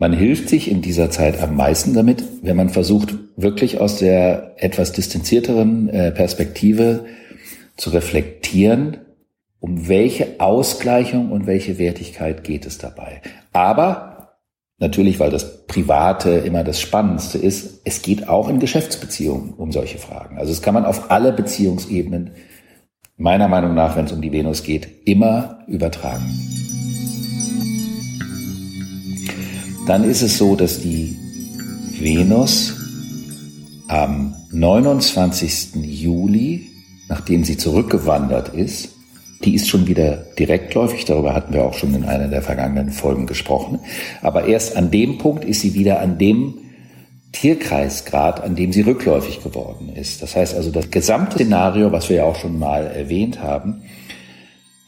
man 0.00 0.12
hilft 0.12 0.48
sich 0.48 0.68
in 0.68 0.82
dieser 0.82 1.08
Zeit 1.08 1.40
am 1.40 1.54
meisten 1.54 1.94
damit, 1.94 2.24
wenn 2.42 2.56
man 2.56 2.68
versucht, 2.68 3.14
wirklich 3.36 3.78
aus 3.78 4.00
der 4.00 4.54
etwas 4.56 4.90
distanzierteren 4.90 5.88
äh, 5.88 6.10
Perspektive 6.10 7.04
zu 7.76 7.90
reflektieren, 7.90 8.96
um 9.60 9.86
welche 9.86 10.40
Ausgleichung 10.40 11.30
und 11.30 11.46
welche 11.46 11.78
Wertigkeit 11.78 12.42
geht 12.42 12.66
es 12.66 12.78
dabei. 12.78 13.22
Aber 13.52 14.32
natürlich, 14.78 15.20
weil 15.20 15.30
das 15.30 15.64
Private 15.68 16.30
immer 16.30 16.64
das 16.64 16.80
Spannendste 16.80 17.38
ist, 17.38 17.82
es 17.84 18.02
geht 18.02 18.28
auch 18.28 18.48
in 18.48 18.58
Geschäftsbeziehungen 18.58 19.54
um 19.54 19.70
solche 19.70 19.98
Fragen. 19.98 20.38
Also 20.38 20.50
es 20.50 20.60
kann 20.60 20.74
man 20.74 20.84
auf 20.84 21.12
alle 21.12 21.32
Beziehungsebenen, 21.32 22.32
meiner 23.16 23.48
Meinung 23.48 23.74
nach, 23.74 23.96
wenn 23.96 24.06
es 24.06 24.12
um 24.12 24.20
die 24.20 24.32
Venus 24.32 24.62
geht, 24.62 24.88
immer 25.06 25.58
übertragen. 25.66 26.24
Dann 29.86 30.04
ist 30.04 30.22
es 30.22 30.38
so, 30.38 30.56
dass 30.56 30.80
die 30.80 31.16
Venus 32.00 32.74
am 33.88 34.34
29. 34.50 35.76
Juli 35.82 36.70
nachdem 37.08 37.44
sie 37.44 37.56
zurückgewandert 37.56 38.48
ist, 38.50 38.90
die 39.44 39.54
ist 39.54 39.68
schon 39.68 39.86
wieder 39.86 40.24
direktläufig, 40.38 41.04
darüber 41.04 41.34
hatten 41.34 41.52
wir 41.52 41.64
auch 41.64 41.74
schon 41.74 41.94
in 41.94 42.04
einer 42.04 42.28
der 42.28 42.42
vergangenen 42.42 42.90
Folgen 42.90 43.26
gesprochen. 43.26 43.80
Aber 44.22 44.46
erst 44.46 44.76
an 44.76 44.90
dem 44.90 45.18
Punkt 45.18 45.44
ist 45.44 45.60
sie 45.60 45.74
wieder 45.74 46.00
an 46.00 46.18
dem 46.18 46.54
Tierkreisgrad, 47.32 48.42
an 48.42 48.56
dem 48.56 48.72
sie 48.72 48.82
rückläufig 48.82 49.42
geworden 49.42 49.92
ist. 49.94 50.22
Das 50.22 50.36
heißt 50.36 50.54
also, 50.54 50.70
das 50.70 50.90
gesamte 50.90 51.36
Szenario, 51.36 51.92
was 51.92 52.08
wir 52.08 52.16
ja 52.16 52.24
auch 52.24 52.36
schon 52.36 52.58
mal 52.58 52.86
erwähnt 52.86 53.42
haben, 53.42 53.82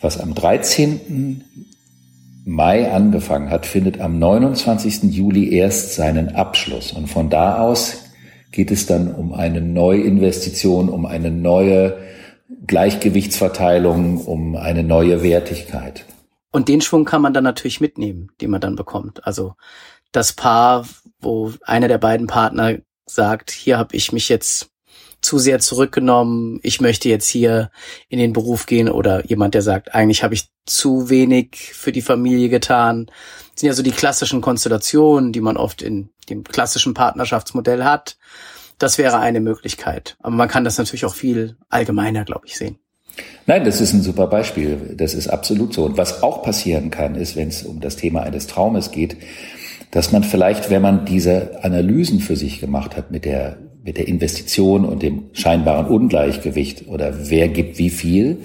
was 0.01 0.19
am 0.19 0.35
13. 0.35 1.45
Mai 2.45 2.91
angefangen 2.91 3.51
hat, 3.51 3.67
findet 3.67 4.01
am 4.01 4.19
29. 4.19 5.05
Juli 5.15 5.53
erst 5.53 5.95
seinen 5.95 6.35
Abschluss. 6.35 6.93
Und 6.93 7.09
von 7.09 7.29
da 7.29 7.59
aus 7.59 8.05
geht 8.51 8.71
es 8.71 8.87
dann 8.87 9.15
um 9.15 9.35
eine 9.35 9.61
Neuinvestition, 9.61 10.89
um 10.89 11.05
eine 11.05 11.31
neue 11.31 11.99
Gleichgewichtsverteilung, 12.67 14.25
um 14.25 14.57
eine 14.57 14.83
neue 14.83 15.23
Wertigkeit. 15.23 16.07
Und 16.51 16.69
den 16.69 16.81
Schwung 16.81 17.05
kann 17.05 17.21
man 17.21 17.35
dann 17.35 17.45
natürlich 17.45 17.81
mitnehmen, 17.81 18.31
den 18.41 18.51
man 18.51 18.61
dann 18.61 18.77
bekommt. 18.77 19.27
Also 19.27 19.55
das 20.13 20.33
Paar, 20.33 20.87
wo 21.21 21.53
einer 21.63 21.89
der 21.89 21.99
beiden 21.99 22.27
Partner 22.27 22.79
sagt, 23.07 23.51
hier 23.51 23.79
habe 23.79 23.97
ich 23.97 24.13
mich 24.13 24.29
jetzt 24.29 24.71
zu 25.21 25.39
sehr 25.39 25.59
zurückgenommen, 25.59 26.61
ich 26.63 26.81
möchte 26.81 27.09
jetzt 27.09 27.29
hier 27.29 27.71
in 28.09 28.19
den 28.19 28.33
Beruf 28.33 28.67
gehen 28.67 28.89
oder 28.89 29.27
jemand, 29.27 29.55
der 29.55 29.63
sagt, 29.63 29.95
eigentlich 29.95 30.23
habe 30.23 30.35
ich 30.35 30.49
zu 30.65 31.11
wenig 31.11 31.57
für 31.57 31.93
die 31.93 32.03
Familie 32.03 32.49
getan. 32.49 33.07
Das 33.07 33.61
sind 33.61 33.67
ja 33.67 33.73
so 33.73 33.83
die 33.83 33.91
klassischen 33.91 34.41
Konstellationen, 34.41 35.33
die 35.33 35.41
man 35.41 35.57
oft 35.57 35.83
in 35.83 36.11
dem 36.29 36.45
klassischen 36.45 36.95
Partnerschaftsmodell 36.95 37.85
hat. 37.85 38.17
Das 38.79 38.97
wäre 38.97 39.19
eine 39.19 39.41
Möglichkeit. 39.41 40.17
Aber 40.21 40.37
man 40.37 40.49
kann 40.49 40.63
das 40.63 40.79
natürlich 40.79 41.05
auch 41.05 41.15
viel 41.15 41.57
allgemeiner, 41.69 42.25
glaube 42.25 42.47
ich, 42.47 42.57
sehen. 42.57 42.79
Nein, 43.47 43.65
das 43.65 43.81
ist 43.81 43.93
ein 43.93 44.03
super 44.03 44.29
Beispiel. 44.29 44.95
Das 44.97 45.15
ist 45.15 45.27
absolut 45.27 45.75
so. 45.75 45.85
Und 45.85 45.97
was 45.97 46.23
auch 46.23 46.45
passieren 46.45 46.91
kann, 46.91 47.17
ist, 47.17 47.35
wenn 47.35 47.49
es 47.49 47.65
um 47.65 47.81
das 47.81 47.97
Thema 47.97 48.23
eines 48.23 48.47
Traumes 48.47 48.93
geht, 48.93 49.17
dass 49.91 50.13
man 50.13 50.23
vielleicht, 50.23 50.71
wenn 50.71 50.83
man 50.83 51.05
diese 51.05 51.65
Analysen 51.65 52.21
für 52.21 52.37
sich 52.37 52.61
gemacht 52.61 52.97
hat 52.97 53.11
mit 53.11 53.25
der, 53.25 53.59
mit 53.83 53.97
der 53.97 54.09
Investition 54.09 54.85
und 54.85 55.03
dem 55.03 55.31
scheinbaren 55.33 55.87
Ungleichgewicht 55.87 56.89
oder 56.89 57.31
wer 57.31 57.49
gibt 57.49 57.79
wie 57.79 57.91
viel, 57.91 58.39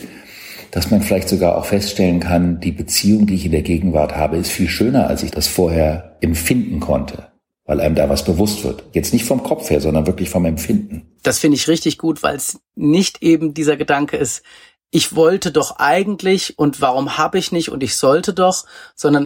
dass 0.71 0.89
man 0.89 1.01
vielleicht 1.01 1.29
sogar 1.29 1.57
auch 1.57 1.65
feststellen 1.65 2.19
kann, 2.19 2.59
die 2.59 2.71
Beziehung, 2.71 3.27
die 3.27 3.35
ich 3.35 3.45
in 3.45 3.51
der 3.51 3.61
Gegenwart 3.61 4.15
habe, 4.15 4.37
ist 4.37 4.51
viel 4.51 4.69
schöner, 4.69 5.07
als 5.07 5.21
ich 5.21 5.31
das 5.31 5.47
vorher 5.47 6.17
empfinden 6.21 6.79
konnte 6.79 7.33
weil 7.65 7.79
einem 7.79 7.95
da 7.95 8.09
was 8.09 8.25
bewusst 8.25 8.63
wird. 8.63 8.83
Jetzt 8.93 9.13
nicht 9.13 9.25
vom 9.25 9.43
Kopf 9.43 9.69
her, 9.69 9.79
sondern 9.79 10.05
wirklich 10.05 10.29
vom 10.29 10.45
Empfinden. 10.45 11.13
Das 11.23 11.39
finde 11.39 11.55
ich 11.55 11.67
richtig 11.67 11.97
gut, 11.97 12.23
weil 12.23 12.35
es 12.35 12.59
nicht 12.75 13.23
eben 13.23 13.53
dieser 13.53 13.77
Gedanke 13.77 14.17
ist, 14.17 14.43
ich 14.91 15.15
wollte 15.15 15.51
doch 15.51 15.77
eigentlich 15.77 16.59
und 16.59 16.79
warum 16.81 17.17
habe 17.17 17.39
ich 17.39 17.51
nicht 17.51 17.69
und 17.69 17.81
ich 17.81 17.95
sollte 17.95 18.33
doch, 18.33 18.65
sondern 18.95 19.25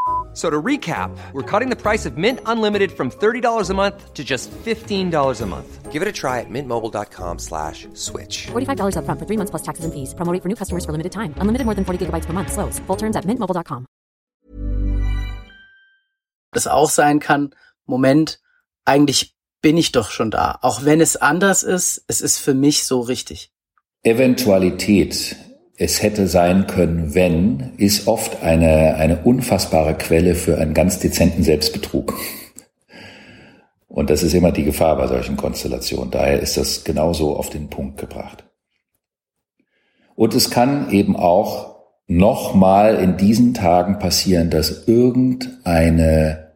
So 0.33 0.49
to 0.49 0.61
recap, 0.61 1.11
we're 1.33 1.43
cutting 1.43 1.69
the 1.69 1.75
price 1.75 2.05
of 2.05 2.17
Mint 2.17 2.39
Unlimited 2.45 2.91
from 2.91 3.11
$30 3.11 3.69
a 3.69 3.73
month 3.73 4.13
to 4.13 4.23
just 4.23 4.49
$15 4.51 5.41
a 5.41 5.45
month. 5.45 5.91
Give 5.91 6.01
it 6.01 6.07
a 6.07 6.11
try 6.13 6.39
at 6.39 6.49
mintmobile.com 6.49 7.39
slash 7.39 7.89
switch. 7.95 8.47
$45 8.53 8.95
up 8.95 9.03
front 9.03 9.19
for 9.19 9.25
three 9.25 9.35
months 9.35 9.51
plus 9.51 9.61
taxes 9.61 9.83
and 9.83 9.93
fees. 9.93 10.13
Promo 10.13 10.41
for 10.41 10.47
new 10.47 10.55
customers 10.55 10.85
for 10.85 10.93
limited 10.93 11.11
time. 11.11 11.35
Unlimited 11.35 11.65
more 11.65 11.75
than 11.75 11.83
40 11.83 12.05
gigabytes 12.05 12.25
per 12.27 12.31
month. 12.31 12.53
Slows. 12.53 12.79
Full 12.87 12.95
terms 12.95 13.17
at 13.17 13.25
mintmobile.com. 13.25 13.85
Das 16.53 16.67
auch 16.67 16.89
sein 16.89 17.19
kann, 17.19 17.55
Moment, 17.85 18.39
eigentlich 18.85 19.35
bin 19.61 19.77
ich 19.77 19.91
doch 19.91 20.11
schon 20.11 20.31
da. 20.31 20.59
Auch 20.61 20.85
wenn 20.85 21.01
es 21.01 21.15
anders 21.15 21.63
ist, 21.63 22.03
es 22.07 22.21
ist 22.21 22.39
für 22.39 22.53
mich 22.53 22.85
so 22.85 23.01
richtig. 23.01 23.51
Eventualität 24.03 25.35
es 25.81 26.03
hätte 26.03 26.27
sein 26.27 26.67
können, 26.67 27.15
wenn, 27.15 27.71
ist 27.77 28.07
oft 28.07 28.43
eine, 28.43 28.97
eine 28.97 29.17
unfassbare 29.23 29.95
Quelle 29.95 30.35
für 30.35 30.59
einen 30.59 30.75
ganz 30.75 30.99
dezenten 30.99 31.41
Selbstbetrug. 31.41 32.13
Und 33.87 34.11
das 34.11 34.21
ist 34.21 34.35
immer 34.35 34.51
die 34.51 34.63
Gefahr 34.63 34.95
bei 34.95 35.07
solchen 35.07 35.37
Konstellationen. 35.37 36.11
Daher 36.11 36.39
ist 36.39 36.55
das 36.55 36.83
genauso 36.83 37.35
auf 37.35 37.49
den 37.49 37.71
Punkt 37.71 37.97
gebracht. 37.97 38.43
Und 40.13 40.35
es 40.35 40.51
kann 40.51 40.91
eben 40.91 41.15
auch 41.15 41.77
nochmal 42.05 42.97
in 42.97 43.17
diesen 43.17 43.55
Tagen 43.55 43.97
passieren, 43.97 44.51
dass 44.51 44.87
irgendeine 44.87 46.50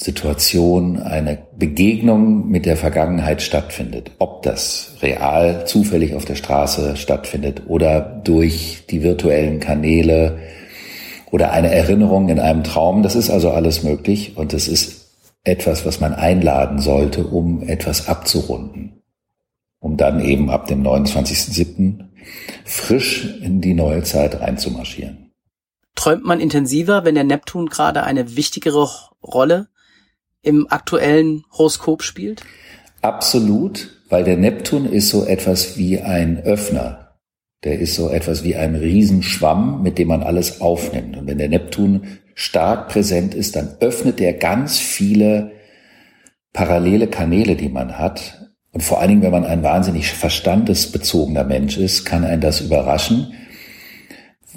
Situation, 0.00 1.00
eine 1.00 1.38
Begegnung 1.56 2.48
mit 2.48 2.66
der 2.66 2.76
Vergangenheit 2.76 3.42
stattfindet. 3.42 4.12
Ob 4.18 4.42
das 4.42 4.92
real 5.02 5.66
zufällig 5.66 6.14
auf 6.14 6.24
der 6.24 6.36
Straße 6.36 6.96
stattfindet 6.96 7.62
oder 7.66 8.00
durch 8.00 8.84
die 8.88 9.02
virtuellen 9.02 9.58
Kanäle 9.58 10.38
oder 11.32 11.50
eine 11.50 11.72
Erinnerung 11.72 12.28
in 12.28 12.38
einem 12.38 12.62
Traum, 12.62 13.02
das 13.02 13.16
ist 13.16 13.28
also 13.28 13.50
alles 13.50 13.82
möglich 13.82 14.36
und 14.36 14.52
das 14.52 14.68
ist 14.68 15.16
etwas, 15.42 15.84
was 15.84 15.98
man 15.98 16.14
einladen 16.14 16.78
sollte, 16.78 17.26
um 17.26 17.64
etwas 17.64 18.08
abzurunden, 18.08 19.02
um 19.80 19.96
dann 19.96 20.20
eben 20.20 20.48
ab 20.48 20.68
dem 20.68 20.84
29.07. 20.84 22.04
frisch 22.64 23.40
in 23.42 23.60
die 23.60 23.74
neue 23.74 24.04
Zeit 24.04 24.40
reinzumarschieren. 24.40 25.32
Träumt 25.96 26.24
man 26.24 26.38
intensiver, 26.38 27.04
wenn 27.04 27.16
der 27.16 27.24
Neptun 27.24 27.66
gerade 27.66 28.04
eine 28.04 28.36
wichtigere 28.36 28.88
Rolle 29.24 29.68
im 30.48 30.66
aktuellen 30.70 31.44
Horoskop 31.52 32.02
spielt? 32.02 32.42
Absolut, 33.02 33.90
weil 34.08 34.24
der 34.24 34.36
Neptun 34.36 34.86
ist 34.86 35.10
so 35.10 35.24
etwas 35.24 35.76
wie 35.76 36.00
ein 36.00 36.42
Öffner. 36.42 37.16
Der 37.64 37.78
ist 37.78 37.94
so 37.94 38.08
etwas 38.08 38.44
wie 38.44 38.56
ein 38.56 38.74
Riesenschwamm, 38.74 39.82
mit 39.82 39.98
dem 39.98 40.08
man 40.08 40.22
alles 40.22 40.60
aufnimmt. 40.60 41.16
Und 41.16 41.26
wenn 41.26 41.38
der 41.38 41.48
Neptun 41.48 42.06
stark 42.34 42.88
präsent 42.88 43.34
ist, 43.34 43.56
dann 43.56 43.76
öffnet 43.80 44.20
er 44.20 44.32
ganz 44.32 44.78
viele 44.78 45.52
parallele 46.52 47.08
Kanäle, 47.08 47.56
die 47.56 47.68
man 47.68 47.98
hat. 47.98 48.50
Und 48.72 48.82
vor 48.82 49.00
allen 49.00 49.10
Dingen, 49.10 49.22
wenn 49.22 49.32
man 49.32 49.44
ein 49.44 49.62
wahnsinnig 49.62 50.10
verstandesbezogener 50.12 51.44
Mensch 51.44 51.76
ist, 51.76 52.04
kann 52.04 52.24
einen 52.24 52.40
das 52.40 52.60
überraschen, 52.60 53.32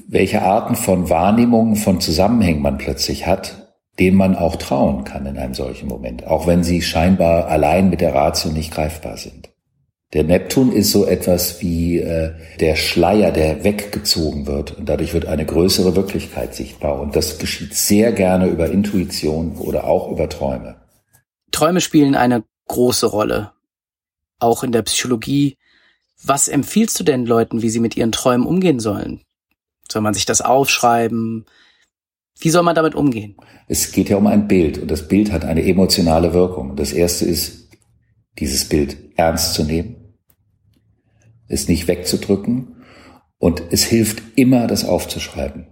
welche 0.07 0.41
Arten 0.41 0.75
von 0.75 1.09
Wahrnehmungen, 1.09 1.75
von 1.75 2.01
Zusammenhängen 2.01 2.61
man 2.61 2.77
plötzlich 2.77 3.27
hat, 3.27 3.60
denen 4.01 4.17
man 4.17 4.35
auch 4.35 4.55
trauen 4.55 5.03
kann 5.03 5.27
in 5.27 5.37
einem 5.37 5.53
solchen 5.53 5.87
Moment, 5.87 6.25
auch 6.25 6.47
wenn 6.47 6.63
sie 6.63 6.81
scheinbar 6.81 7.45
allein 7.49 7.91
mit 7.91 8.01
der 8.01 8.15
Ratio 8.15 8.51
nicht 8.51 8.73
greifbar 8.73 9.15
sind. 9.15 9.49
Der 10.13 10.23
Neptun 10.23 10.71
ist 10.71 10.91
so 10.91 11.05
etwas 11.05 11.61
wie 11.61 11.99
äh, 11.99 12.33
der 12.59 12.75
Schleier, 12.75 13.31
der 13.31 13.63
weggezogen 13.63 14.47
wird 14.47 14.71
und 14.75 14.89
dadurch 14.89 15.13
wird 15.13 15.27
eine 15.27 15.45
größere 15.45 15.95
Wirklichkeit 15.95 16.55
sichtbar 16.55 16.99
und 16.99 17.15
das 17.15 17.37
geschieht 17.37 17.75
sehr 17.75 18.11
gerne 18.11 18.47
über 18.47 18.71
Intuition 18.71 19.55
oder 19.57 19.83
auch 19.83 20.11
über 20.11 20.27
Träume. 20.27 20.77
Träume 21.51 21.79
spielen 21.79 22.15
eine 22.15 22.43
große 22.69 23.05
Rolle, 23.05 23.51
auch 24.39 24.63
in 24.63 24.71
der 24.71 24.81
Psychologie. 24.81 25.59
Was 26.23 26.47
empfiehlst 26.47 26.99
du 26.99 27.03
denn 27.03 27.27
Leuten, 27.27 27.61
wie 27.61 27.69
sie 27.69 27.79
mit 27.79 27.95
ihren 27.95 28.11
Träumen 28.11 28.47
umgehen 28.47 28.79
sollen? 28.79 29.21
Soll 29.91 30.01
man 30.01 30.15
sich 30.15 30.25
das 30.25 30.41
aufschreiben? 30.41 31.45
Wie 32.39 32.49
soll 32.49 32.63
man 32.63 32.75
damit 32.75 32.95
umgehen? 32.95 33.35
Es 33.67 33.91
geht 33.91 34.09
ja 34.09 34.17
um 34.17 34.27
ein 34.27 34.47
Bild 34.47 34.79
und 34.79 34.89
das 34.89 35.07
Bild 35.07 35.31
hat 35.31 35.45
eine 35.45 35.63
emotionale 35.63 36.33
Wirkung. 36.33 36.75
Das 36.75 36.91
erste 36.91 37.25
ist, 37.25 37.69
dieses 38.39 38.67
Bild 38.67 38.97
ernst 39.17 39.53
zu 39.53 39.63
nehmen, 39.63 40.15
es 41.47 41.67
nicht 41.67 41.87
wegzudrücken 41.87 42.83
und 43.37 43.61
es 43.71 43.83
hilft 43.83 44.23
immer, 44.35 44.67
das 44.67 44.85
aufzuschreiben. 44.85 45.67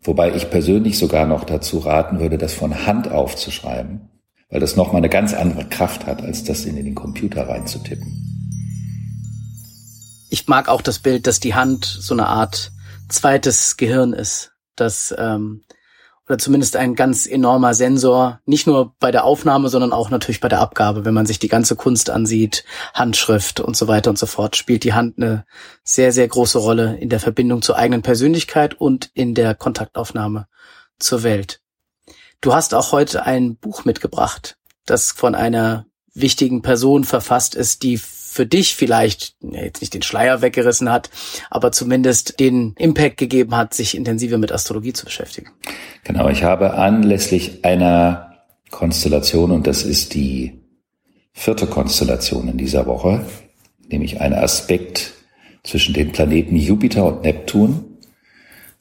Wobei 0.00 0.34
ich 0.34 0.50
persönlich 0.50 0.98
sogar 0.98 1.26
noch 1.26 1.44
dazu 1.44 1.78
raten 1.78 2.20
würde, 2.20 2.38
das 2.38 2.54
von 2.54 2.86
Hand 2.86 3.10
aufzuschreiben, 3.10 4.08
weil 4.48 4.60
das 4.60 4.76
nochmal 4.76 4.98
eine 4.98 5.08
ganz 5.08 5.34
andere 5.34 5.68
Kraft 5.68 6.06
hat, 6.06 6.22
als 6.22 6.44
das 6.44 6.64
in 6.64 6.76
den 6.76 6.94
Computer 6.94 7.48
reinzutippen. 7.48 8.24
Ich 10.30 10.46
mag 10.46 10.68
auch 10.68 10.82
das 10.82 10.98
Bild, 10.98 11.26
dass 11.26 11.40
die 11.40 11.54
Hand 11.54 11.84
so 11.84 12.14
eine 12.14 12.26
Art 12.26 12.72
zweites 13.08 13.76
Gehirn 13.76 14.12
ist, 14.12 14.52
dass 14.76 15.14
ähm, 15.18 15.62
oder 16.28 16.38
zumindest 16.38 16.76
ein 16.76 16.94
ganz 16.94 17.26
enormer 17.26 17.72
Sensor, 17.72 18.40
nicht 18.44 18.66
nur 18.66 18.94
bei 19.00 19.10
der 19.10 19.24
Aufnahme, 19.24 19.70
sondern 19.70 19.92
auch 19.92 20.10
natürlich 20.10 20.40
bei 20.40 20.48
der 20.48 20.60
Abgabe. 20.60 21.04
Wenn 21.06 21.14
man 21.14 21.24
sich 21.24 21.38
die 21.38 21.48
ganze 21.48 21.74
Kunst 21.74 22.10
ansieht, 22.10 22.64
Handschrift 22.92 23.60
und 23.60 23.76
so 23.76 23.88
weiter 23.88 24.10
und 24.10 24.18
so 24.18 24.26
fort, 24.26 24.54
spielt 24.54 24.84
die 24.84 24.92
Hand 24.92 25.16
eine 25.16 25.46
sehr, 25.84 26.12
sehr 26.12 26.28
große 26.28 26.58
Rolle 26.58 26.98
in 26.98 27.08
der 27.08 27.20
Verbindung 27.20 27.62
zur 27.62 27.76
eigenen 27.76 28.02
Persönlichkeit 28.02 28.74
und 28.74 29.10
in 29.14 29.34
der 29.34 29.54
Kontaktaufnahme 29.54 30.48
zur 30.98 31.22
Welt. 31.22 31.60
Du 32.42 32.52
hast 32.52 32.74
auch 32.74 32.92
heute 32.92 33.24
ein 33.24 33.56
Buch 33.56 33.84
mitgebracht, 33.84 34.58
das 34.84 35.12
von 35.12 35.34
einer 35.34 35.86
wichtigen 36.14 36.62
Person 36.62 37.04
verfasst 37.04 37.54
ist, 37.54 37.82
die 37.82 37.98
für 38.38 38.46
dich 38.46 38.76
vielleicht 38.76 39.34
jetzt 39.42 39.80
nicht 39.80 39.94
den 39.94 40.02
Schleier 40.02 40.42
weggerissen 40.42 40.92
hat, 40.92 41.10
aber 41.50 41.72
zumindest 41.72 42.38
den 42.38 42.72
Impact 42.78 43.16
gegeben 43.16 43.56
hat, 43.56 43.74
sich 43.74 43.96
intensiver 43.96 44.38
mit 44.38 44.52
Astrologie 44.52 44.92
zu 44.92 45.06
beschäftigen. 45.06 45.50
Genau, 46.04 46.28
ich 46.28 46.44
habe 46.44 46.74
anlässlich 46.74 47.64
einer 47.64 48.44
Konstellation, 48.70 49.50
und 49.50 49.66
das 49.66 49.82
ist 49.82 50.14
die 50.14 50.60
vierte 51.32 51.66
Konstellation 51.66 52.46
in 52.46 52.58
dieser 52.58 52.86
Woche, 52.86 53.26
nämlich 53.88 54.20
ein 54.20 54.32
Aspekt 54.32 55.14
zwischen 55.64 55.92
den 55.92 56.12
Planeten 56.12 56.54
Jupiter 56.54 57.06
und 57.06 57.22
Neptun, 57.24 57.98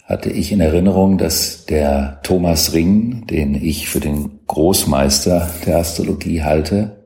hatte 0.04 0.30
ich 0.30 0.52
in 0.52 0.60
Erinnerung, 0.60 1.18
dass 1.18 1.66
der 1.66 2.20
Thomas 2.22 2.74
Ring, 2.74 3.26
den 3.26 3.56
ich 3.56 3.90
für 3.90 4.02
den 4.02 4.40
Großmeister 4.46 5.50
der 5.66 5.78
Astrologie 5.78 6.44
halte, 6.44 6.97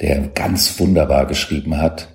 der 0.00 0.28
ganz 0.28 0.78
wunderbar 0.80 1.26
geschrieben 1.26 1.78
hat. 1.78 2.08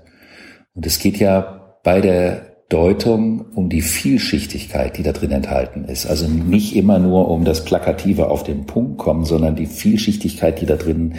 Und 0.73 0.85
es 0.85 0.99
geht 0.99 1.17
ja 1.17 1.77
bei 1.83 2.01
der 2.01 2.55
Deutung 2.69 3.45
um 3.53 3.69
die 3.69 3.83
Vielschichtigkeit, 3.83 4.97
die 4.97 5.03
da 5.03 5.11
drin 5.11 5.31
enthalten 5.31 5.85
ist. 5.85 6.07
Also 6.07 6.27
nicht 6.27 6.75
immer 6.75 6.97
nur 6.97 7.29
um 7.29 7.45
das 7.45 7.63
Plakative 7.63 8.27
auf 8.27 8.43
den 8.43 8.65
Punkt 8.65 8.97
kommen, 8.97 9.23
sondern 9.23 9.55
die 9.55 9.67
Vielschichtigkeit, 9.67 10.59
die 10.61 10.65
da 10.65 10.75
drin 10.75 11.13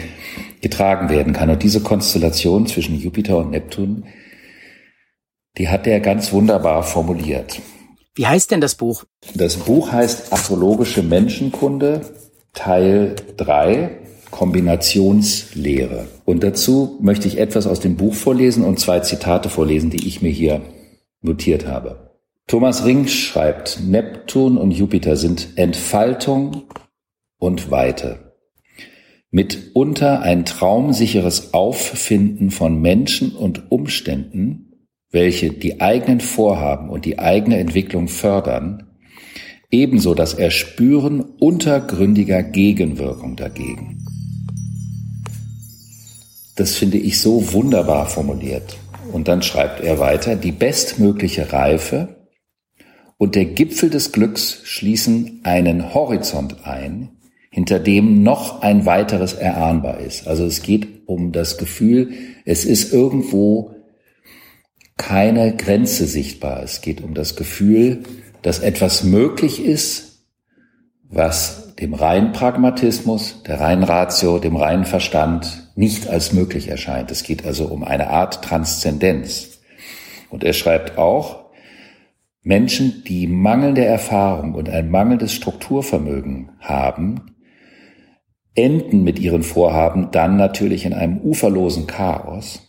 getragen 0.59 1.09
werden 1.09 1.31
kann. 1.31 1.49
Und 1.49 1.63
diese 1.63 1.81
Konstellation 1.81 2.67
zwischen 2.67 2.99
Jupiter 2.99 3.37
und 3.37 3.51
Neptun, 3.51 4.03
die 5.57 5.69
hat 5.69 5.87
er 5.87 6.01
ganz 6.01 6.33
wunderbar 6.33 6.83
formuliert. 6.83 7.61
Wie 8.13 8.27
heißt 8.27 8.51
denn 8.51 8.61
das 8.61 8.75
Buch? 8.75 9.05
Das 9.33 9.55
Buch 9.55 9.91
heißt 9.91 10.33
Astrologische 10.33 11.01
Menschenkunde, 11.01 12.01
Teil 12.53 13.15
3. 13.37 14.06
Kombinationslehre. 14.31 16.07
Und 16.25 16.43
dazu 16.43 16.97
möchte 17.01 17.27
ich 17.27 17.37
etwas 17.37 17.67
aus 17.67 17.79
dem 17.79 17.95
Buch 17.95 18.13
vorlesen 18.13 18.63
und 18.63 18.79
zwei 18.79 18.99
Zitate 18.99 19.49
vorlesen, 19.49 19.89
die 19.89 20.07
ich 20.07 20.21
mir 20.21 20.31
hier 20.31 20.61
notiert 21.21 21.67
habe. 21.67 22.07
Thomas 22.47 22.85
Ring 22.85 23.07
schreibt, 23.07 23.81
Neptun 23.85 24.57
und 24.57 24.71
Jupiter 24.71 25.17
sind 25.17 25.49
Entfaltung 25.57 26.63
und 27.39 27.71
Weite. 27.71 28.33
Mitunter 29.31 30.21
ein 30.21 30.45
traumsicheres 30.45 31.53
Auffinden 31.53 32.49
von 32.49 32.81
Menschen 32.81 33.33
und 33.33 33.69
Umständen, 33.71 34.87
welche 35.11 35.51
die 35.51 35.81
eigenen 35.81 36.21
Vorhaben 36.21 36.89
und 36.89 37.03
die 37.03 37.19
eigene 37.19 37.57
Entwicklung 37.57 38.07
fördern, 38.07 38.87
ebenso 39.69 40.13
das 40.13 40.33
Erspüren 40.33 41.21
untergründiger 41.21 42.43
Gegenwirkung 42.43 43.35
dagegen. 43.35 44.06
Das 46.57 46.75
finde 46.75 46.97
ich 46.97 47.21
so 47.21 47.53
wunderbar 47.53 48.07
formuliert. 48.07 48.77
Und 49.13 49.27
dann 49.27 49.41
schreibt 49.41 49.79
er 49.79 49.99
weiter, 49.99 50.35
die 50.35 50.51
bestmögliche 50.51 51.53
Reife 51.53 52.17
und 53.17 53.35
der 53.35 53.45
Gipfel 53.45 53.89
des 53.89 54.11
Glücks 54.11 54.61
schließen 54.63 55.41
einen 55.43 55.93
Horizont 55.93 56.65
ein, 56.65 57.09
hinter 57.51 57.79
dem 57.79 58.23
noch 58.23 58.61
ein 58.61 58.85
weiteres 58.85 59.33
erahnbar 59.33 59.99
ist. 59.99 60.27
Also 60.27 60.45
es 60.45 60.61
geht 60.61 61.07
um 61.07 61.31
das 61.31 61.57
Gefühl, 61.57 62.11
es 62.43 62.65
ist 62.65 62.91
irgendwo 62.91 63.75
keine 64.97 65.55
Grenze 65.55 66.05
sichtbar. 66.05 66.63
Es 66.63 66.81
geht 66.81 67.01
um 67.01 67.13
das 67.13 67.35
Gefühl, 67.35 68.03
dass 68.41 68.59
etwas 68.59 69.03
möglich 69.03 69.63
ist, 69.63 70.06
was 71.09 71.75
dem 71.75 71.93
reinen 71.93 72.31
Pragmatismus, 72.31 73.43
der 73.43 73.59
reinen 73.59 73.83
Ratio, 73.83 74.39
dem 74.39 74.55
reinen 74.55 74.85
Verstand 74.85 75.71
nicht 75.75 76.07
als 76.07 76.33
möglich 76.33 76.67
erscheint. 76.69 77.11
Es 77.11 77.23
geht 77.23 77.45
also 77.45 77.65
um 77.65 77.83
eine 77.83 78.09
Art 78.09 78.43
Transzendenz. 78.43 79.59
Und 80.29 80.43
er 80.43 80.53
schreibt 80.53 80.97
auch, 80.97 81.47
Menschen, 82.41 83.03
die 83.05 83.27
mangelnde 83.27 83.85
Erfahrung 83.85 84.55
und 84.55 84.69
ein 84.69 84.89
mangelndes 84.89 85.33
Strukturvermögen 85.33 86.51
haben, 86.59 87.35
enden 88.55 89.03
mit 89.03 89.19
ihren 89.19 89.43
Vorhaben 89.43 90.09
dann 90.11 90.37
natürlich 90.37 90.85
in 90.85 90.93
einem 90.93 91.19
uferlosen 91.19 91.87
Chaos. 91.87 92.66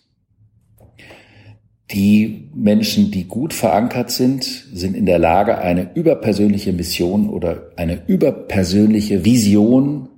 Die 1.91 2.51
Menschen, 2.55 3.11
die 3.11 3.25
gut 3.25 3.55
verankert 3.55 4.11
sind, 4.11 4.45
sind 4.45 4.95
in 4.95 5.07
der 5.07 5.19
Lage, 5.19 5.59
eine 5.59 5.95
überpersönliche 5.95 6.73
Mission 6.73 7.31
oder 7.31 7.71
eine 7.77 8.03
überpersönliche 8.07 9.25
Vision 9.25 10.09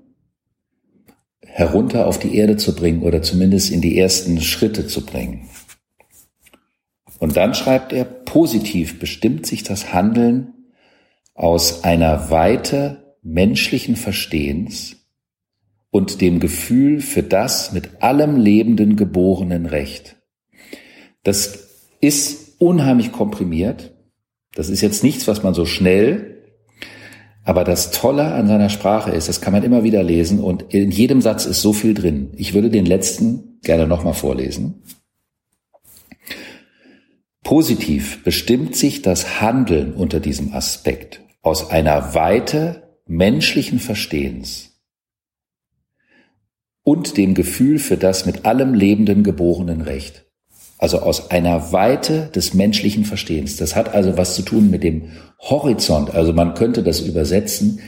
herunter 1.47 2.07
auf 2.07 2.19
die 2.19 2.35
Erde 2.37 2.57
zu 2.57 2.75
bringen 2.75 3.03
oder 3.03 3.23
zumindest 3.23 3.71
in 3.71 3.81
die 3.81 3.99
ersten 3.99 4.41
Schritte 4.41 4.87
zu 4.87 5.07
bringen. 5.07 5.49
Und 7.19 7.37
dann 7.37 7.55
schreibt 7.55 7.93
er, 7.93 8.05
positiv 8.05 8.99
bestimmt 8.99 9.47
sich 9.47 9.63
das 9.63 9.93
Handeln 9.93 10.55
aus 11.35 11.85
einer 11.85 12.31
Weite 12.31 13.15
menschlichen 13.23 13.95
Verstehens 13.95 14.97
und 15.91 16.21
dem 16.21 16.41
Gefühl 16.41 17.01
für 17.01 17.23
das 17.23 17.73
mit 17.73 18.03
allem 18.03 18.37
lebenden 18.37 18.97
geborenen 18.97 19.67
Recht. 19.67 20.20
Das 21.23 21.69
ist 22.01 22.61
unheimlich 22.61 23.13
komprimiert. 23.13 23.93
Das 24.55 24.69
ist 24.69 24.81
jetzt 24.81 25.05
nichts, 25.05 25.29
was 25.29 25.43
man 25.43 25.55
so 25.55 25.65
schnell, 25.67 26.31
aber 27.45 27.65
das 27.65 27.91
Tolle 27.91 28.35
an 28.35 28.47
seiner 28.47 28.69
Sprache 28.69 29.11
ist, 29.11 29.29
das 29.29 29.41
kann 29.41 29.53
man 29.53 29.63
immer 29.63 29.83
wieder 29.83 30.03
lesen 30.03 30.41
und 30.41 30.75
in 30.75 30.91
jedem 30.91 31.21
Satz 31.21 31.47
ist 31.47 31.63
so 31.63 31.73
viel 31.73 31.95
drin. 31.95 32.33
Ich 32.37 32.55
würde 32.55 32.71
den 32.71 32.87
letzten 32.87 33.59
gerne 33.63 33.87
nochmal 33.87 34.15
vorlesen. 34.15 34.83
Positiv 37.43 38.23
bestimmt 38.23 38.77
sich 38.77 39.03
das 39.03 39.41
Handeln 39.41 39.95
unter 39.95 40.21
diesem 40.21 40.53
Aspekt 40.53 41.23
aus 41.43 41.71
einer 41.71 42.15
Weite 42.15 42.97
menschlichen 43.07 43.79
Verstehens 43.79 44.81
und 46.83 47.17
dem 47.17 47.35
Gefühl 47.35 47.79
für 47.79 47.97
das 47.97 48.27
mit 48.27 48.45
allem 48.45 48.75
Lebenden 48.75 49.25
geborenen 49.25 49.81
Recht. 49.81 50.30
Also 50.81 51.01
aus 51.01 51.31
einer 51.31 51.73
Weite 51.73 52.31
des 52.35 52.55
menschlichen 52.55 53.05
Verstehens. 53.05 53.57
Das 53.57 53.77
hat 53.77 53.95
also 53.95 54.17
was 54.17 54.35
zu 54.35 54.41
tun 54.41 54.71
mit 54.71 54.83
dem 54.83 55.11
Horizont. 55.39 56.15
Also 56.15 56.33
man 56.33 56.55
könnte 56.55 56.83
das 56.83 57.01
übersetzen. 57.01 57.81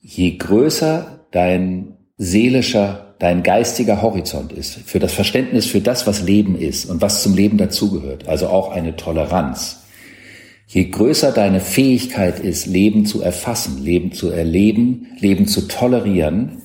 Je 0.00 0.36
größer 0.36 1.26
dein 1.30 1.96
seelischer, 2.16 3.14
dein 3.20 3.44
geistiger 3.44 4.02
Horizont 4.02 4.52
ist, 4.52 4.74
für 4.86 4.98
das 4.98 5.12
Verständnis 5.12 5.66
für 5.66 5.80
das, 5.80 6.04
was 6.08 6.20
Leben 6.20 6.58
ist 6.58 6.86
und 6.86 7.00
was 7.00 7.22
zum 7.22 7.36
Leben 7.36 7.58
dazugehört, 7.58 8.26
also 8.26 8.48
auch 8.48 8.72
eine 8.72 8.96
Toleranz. 8.96 9.84
Je 10.66 10.84
größer 10.84 11.30
deine 11.30 11.60
Fähigkeit 11.60 12.40
ist, 12.40 12.66
Leben 12.66 13.06
zu 13.06 13.22
erfassen, 13.22 13.82
Leben 13.82 14.12
zu 14.12 14.30
erleben, 14.30 15.06
Leben 15.20 15.46
zu 15.46 15.68
tolerieren, 15.68 16.60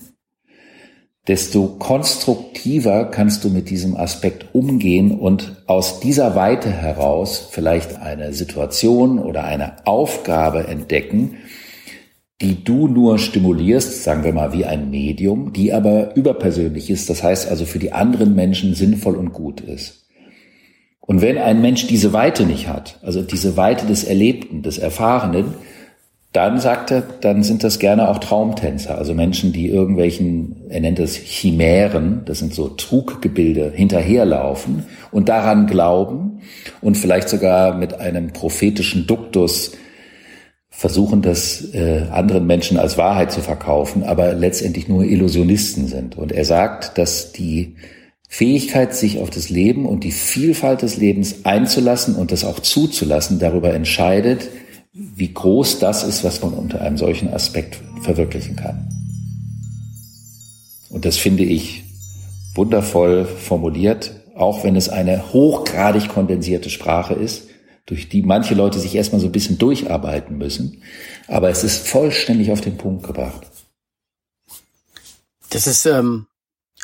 desto 1.28 1.68
konstruktiver 1.80 3.06
kannst 3.06 3.44
du 3.44 3.50
mit 3.50 3.70
diesem 3.70 3.98
Aspekt 3.98 4.54
umgehen 4.54 5.12
und 5.12 5.64
aus 5.66 6.00
dieser 6.00 6.36
Weite 6.36 6.70
heraus 6.70 7.48
vielleicht 7.50 7.98
eine 7.98 8.34
Situation 8.34 9.18
oder 9.18 9.44
eine 9.44 9.86
Aufgabe 9.86 10.68
entdecken, 10.68 11.38
die 12.42 12.64
du 12.64 12.88
nur 12.88 13.18
stimulierst, 13.18 14.04
sagen 14.04 14.24
wir 14.24 14.34
mal 14.34 14.54
wie 14.54 14.66
ein 14.66 14.92
Medium, 14.92 15.54
die 15.54 15.74
aber 15.74 16.16
überpersönlich 16.16 16.90
ist, 16.90 17.10
das 17.10 17.24
heißt 17.24 17.50
also 17.50 17.66
für 17.66 17.80
die 17.80 17.94
anderen 17.94 18.36
Menschen 18.36 18.76
sinnvoll 18.76 19.16
und 19.16 19.34
gut 19.34 19.62
ist. 19.62 20.06
Und 21.00 21.22
wenn 21.22 21.38
ein 21.38 21.62
Mensch 21.62 21.88
diese 21.88 22.14
Weite 22.14 22.46
nicht 22.46 22.68
hat, 22.68 23.00
also 23.04 23.22
diese 23.22 23.58
Weite 23.58 23.86
des 23.86 24.04
Erlebten, 24.04 24.64
des 24.64 24.78
Erfahrenen, 24.78 25.54
dann 26.36 26.60
sagt 26.60 26.92
er, 26.92 27.02
dann 27.02 27.44
sind 27.44 27.64
das 27.64 27.80
gerne 27.80 28.10
auch 28.10 28.18
Traumtänzer, 28.18 28.98
also 28.98 29.14
Menschen, 29.14 29.54
die 29.54 29.70
irgendwelchen, 29.70 30.64
er 30.70 30.82
nennt 30.82 31.00
es 31.00 31.16
Chimären, 31.16 32.24
das 32.26 32.40
sind 32.40 32.54
so 32.54 32.68
Truggebilde, 32.68 33.72
hinterherlaufen 33.74 34.84
und 35.12 35.30
daran 35.30 35.66
glauben 35.66 36.42
und 36.82 36.98
vielleicht 36.98 37.30
sogar 37.30 37.78
mit 37.78 38.00
einem 38.02 38.34
prophetischen 38.34 39.08
Duktus 39.08 39.78
versuchen, 40.70 41.22
das 41.22 41.74
äh, 41.74 42.02
anderen 42.12 42.46
Menschen 42.46 42.78
als 42.78 42.98
Wahrheit 42.98 43.32
zu 43.32 43.40
verkaufen, 43.40 44.04
aber 44.04 44.34
letztendlich 44.34 44.90
nur 44.90 45.06
Illusionisten 45.06 45.88
sind. 45.88 46.18
Und 46.18 46.34
er 46.34 46.44
sagt, 46.44 46.98
dass 46.98 47.32
die 47.32 47.78
Fähigkeit, 48.28 48.94
sich 48.94 49.20
auf 49.20 49.30
das 49.30 49.50
Leben 49.50 49.86
und 49.86 50.04
die 50.04 50.12
Vielfalt 50.12 50.82
des 50.82 50.98
Lebens 50.98 51.46
einzulassen 51.46 52.16
und 52.16 52.34
das 52.34 52.44
auch 52.44 52.60
zuzulassen, 52.60 53.40
darüber 53.40 53.74
entscheidet, 53.74 54.50
wie 54.96 55.34
groß 55.34 55.80
das 55.80 56.04
ist, 56.04 56.24
was 56.24 56.42
man 56.42 56.54
unter 56.54 56.80
einem 56.82 56.98
solchen 56.98 57.34
Aspekt 57.34 57.80
verwirklichen 58.02 58.56
kann. 58.56 58.90
Und 60.90 61.04
das 61.04 61.18
finde 61.18 61.44
ich 61.44 61.84
wundervoll 62.54 63.26
formuliert, 63.26 64.12
auch 64.36 64.64
wenn 64.64 64.78
es 64.78 64.88
eine 64.88 65.34
hochgradig 65.34 66.08
kondensierte 66.08 66.70
Sprache 66.70 67.14
ist, 67.14 67.50
durch 67.86 68.08
die 68.08 68.22
manche 68.22 68.56
Leute 68.56 68.80
sich 68.80 68.96
erstmal 68.96 69.20
so 69.20 69.28
ein 69.28 69.34
bisschen 69.34 69.58
durcharbeiten 69.58 70.38
müssen. 70.38 70.82
Aber 71.28 71.50
es 71.50 71.66
ist 71.66 71.88
vollständig 71.88 72.52
auf 72.52 72.62
den 72.62 72.78
Punkt 72.78 73.06
gebracht. 73.06 73.46
Das 75.50 75.68
ist 75.68 75.86
ähm, 75.86 76.28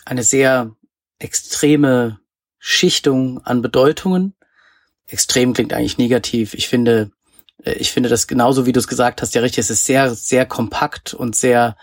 eine 0.04 0.24
sehr 0.24 0.76
extreme 1.18 2.20
Schichtung 2.60 3.40
an 3.46 3.62
Bedeutungen. 3.62 4.34
Extrem 5.08 5.54
klingt 5.54 5.74
eigentlich 5.74 5.98
negativ. 5.98 6.54
Ich 6.54 6.68
finde, 6.68 7.12
ich 7.64 7.92
finde 7.92 8.10
das 8.10 8.28
genauso, 8.28 8.66
wie 8.66 8.72
du 8.72 8.80
es 8.80 8.88
gesagt 8.88 9.22
hast, 9.22 9.36
ja 9.36 9.42
richtig. 9.42 9.60
Es 9.60 9.70
ist 9.70 9.86
sehr, 9.86 10.14
sehr 10.14 10.46
kompakt 10.46 11.14
und 11.14 11.36
sehr 11.36 11.76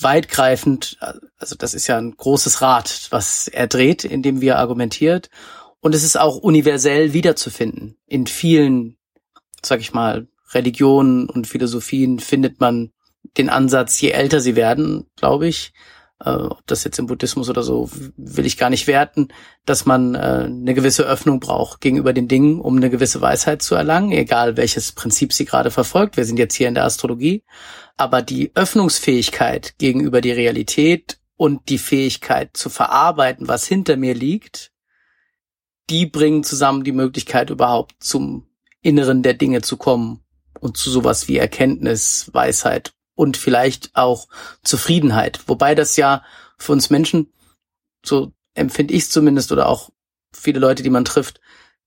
weitgreifend. 0.00 0.98
Also 1.38 1.54
das 1.56 1.74
ist 1.74 1.86
ja 1.86 1.98
ein 1.98 2.16
großes 2.16 2.62
Rad, 2.62 3.08
was 3.10 3.48
er 3.48 3.66
dreht, 3.66 4.04
in 4.04 4.22
dem 4.22 4.40
wir 4.40 4.58
argumentiert. 4.58 5.28
Und 5.80 5.94
es 5.94 6.04
ist 6.04 6.18
auch 6.18 6.36
universell 6.36 7.12
wiederzufinden. 7.12 7.96
In 8.06 8.26
vielen, 8.26 8.96
sag 9.62 9.80
ich 9.80 9.92
mal, 9.92 10.28
Religionen 10.50 11.28
und 11.28 11.46
Philosophien 11.46 12.20
findet 12.20 12.60
man 12.60 12.92
den 13.36 13.48
Ansatz, 13.48 14.00
je 14.00 14.10
älter 14.10 14.40
sie 14.40 14.56
werden, 14.56 15.06
glaube 15.16 15.48
ich, 15.48 15.72
äh, 16.24 16.30
ob 16.30 16.66
das 16.66 16.84
jetzt 16.84 16.98
im 16.98 17.06
Buddhismus 17.06 17.48
oder 17.48 17.62
so, 17.62 17.90
will 18.16 18.46
ich 18.46 18.56
gar 18.56 18.70
nicht 18.70 18.86
werten, 18.86 19.28
dass 19.66 19.86
man 19.86 20.14
äh, 20.14 20.18
eine 20.46 20.74
gewisse 20.74 21.04
Öffnung 21.04 21.40
braucht 21.40 21.80
gegenüber 21.80 22.12
den 22.12 22.28
Dingen, 22.28 22.60
um 22.60 22.76
eine 22.76 22.90
gewisse 22.90 23.20
Weisheit 23.20 23.62
zu 23.62 23.74
erlangen, 23.74 24.12
egal 24.12 24.56
welches 24.56 24.92
Prinzip 24.92 25.32
sie 25.32 25.44
gerade 25.44 25.70
verfolgt. 25.70 26.16
Wir 26.16 26.24
sind 26.24 26.38
jetzt 26.38 26.54
hier 26.54 26.68
in 26.68 26.74
der 26.74 26.84
Astrologie. 26.84 27.44
Aber 27.96 28.22
die 28.22 28.52
Öffnungsfähigkeit 28.54 29.74
gegenüber 29.78 30.20
die 30.20 30.32
Realität 30.32 31.18
und 31.36 31.68
die 31.68 31.78
Fähigkeit 31.78 32.56
zu 32.56 32.70
verarbeiten, 32.70 33.48
was 33.48 33.66
hinter 33.66 33.96
mir 33.96 34.14
liegt, 34.14 34.72
die 35.90 36.06
bringen 36.06 36.44
zusammen 36.44 36.84
die 36.84 36.92
Möglichkeit 36.92 37.50
überhaupt 37.50 37.96
zum 38.02 38.46
Inneren 38.80 39.22
der 39.22 39.34
Dinge 39.34 39.60
zu 39.60 39.76
kommen 39.76 40.24
und 40.60 40.76
zu 40.76 40.90
sowas 40.90 41.28
wie 41.28 41.36
Erkenntnis, 41.36 42.30
Weisheit 42.32 42.94
und 43.14 43.36
vielleicht 43.36 43.94
auch 43.94 44.28
Zufriedenheit. 44.62 45.40
Wobei 45.46 45.74
das 45.74 45.96
ja 45.96 46.22
für 46.58 46.72
uns 46.72 46.90
Menschen, 46.90 47.32
so 48.04 48.32
empfinde 48.54 48.94
ich 48.94 49.04
es 49.04 49.10
zumindest, 49.10 49.52
oder 49.52 49.68
auch 49.68 49.90
viele 50.32 50.60
Leute, 50.60 50.82
die 50.82 50.90
man 50.90 51.04
trifft, 51.04 51.40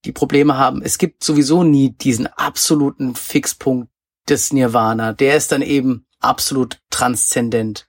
die 0.05 0.11
Probleme 0.11 0.57
haben. 0.57 0.81
Es 0.81 0.97
gibt 0.97 1.23
sowieso 1.23 1.63
nie 1.63 1.91
diesen 1.91 2.27
absoluten 2.27 3.15
Fixpunkt 3.15 3.91
des 4.29 4.53
Nirvana. 4.53 5.13
Der 5.13 5.35
ist 5.35 5.51
dann 5.51 5.61
eben 5.61 6.05
absolut 6.19 6.79
transzendent. 6.89 7.87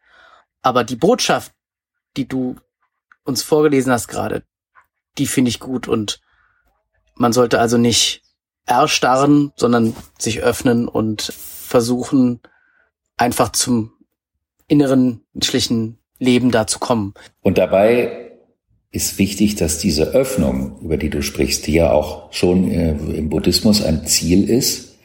Aber 0.63 0.85
die 0.85 0.97
Botschaft, 0.97 1.53
die 2.17 2.27
du 2.27 2.57
uns 3.25 3.43
vorgelesen 3.43 3.93
hast 3.93 4.09
gerade, 4.09 4.45
die 5.19 5.27
finde 5.27 5.49
ich 5.51 5.61
gut 5.61 5.89
und 5.89 6.21
man 7.15 7.33
sollte 7.33 7.61
also 7.61 7.79
nicht 7.79 8.23
erstarren, 8.67 9.53
sondern 9.57 9.97
sich 10.19 10.43
öffnen 10.43 10.89
und 10.89 11.23
versuchen, 11.23 12.41
einfach 13.17 13.51
zum 13.53 13.93
inneren 14.69 15.23
menschlichen 15.33 15.99
Leben 16.19 16.51
da 16.51 16.67
zu 16.67 16.79
kommen. 16.79 17.15
Und 17.43 17.59
dabei 17.59 18.27
ist 18.91 19.19
wichtig, 19.19 19.57
dass 19.57 19.79
diese 19.79 20.15
Öffnung, 20.15 20.81
über 20.81 20.97
die 20.97 21.11
du 21.11 21.23
sprichst, 21.23 21.67
die 21.67 21.75
ja 21.75 21.93
auch 21.93 22.33
schon 22.33 22.71
äh, 22.71 22.93
im 22.93 23.29
Buddhismus 23.29 23.83
ein 23.83 24.07
Ziel 24.07 24.49
ist, 24.49 24.97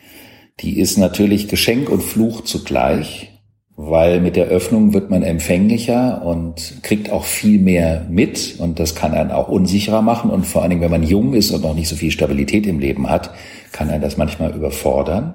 die 0.61 0.79
ist 0.79 0.97
natürlich 0.97 1.47
Geschenk 1.47 1.89
und 1.89 2.01
Fluch 2.01 2.41
zugleich, 2.41 3.31
weil 3.75 4.21
mit 4.21 4.35
der 4.35 4.45
Öffnung 4.45 4.93
wird 4.93 5.09
man 5.09 5.23
empfänglicher 5.23 6.23
und 6.23 6.83
kriegt 6.83 7.09
auch 7.09 7.25
viel 7.25 7.59
mehr 7.59 8.05
mit 8.09 8.55
und 8.59 8.79
das 8.79 8.95
kann 8.95 9.13
einen 9.13 9.31
auch 9.31 9.47
unsicherer 9.47 10.01
machen 10.01 10.29
und 10.29 10.45
vor 10.45 10.61
allen 10.61 10.69
Dingen, 10.69 10.81
wenn 10.81 10.91
man 10.91 11.03
jung 11.03 11.33
ist 11.33 11.51
und 11.51 11.63
noch 11.63 11.73
nicht 11.73 11.87
so 11.87 11.95
viel 11.95 12.11
Stabilität 12.11 12.67
im 12.67 12.79
Leben 12.79 13.09
hat, 13.09 13.31
kann 13.71 13.89
einen 13.89 14.01
das 14.03 14.17
manchmal 14.17 14.55
überfordern. 14.55 15.33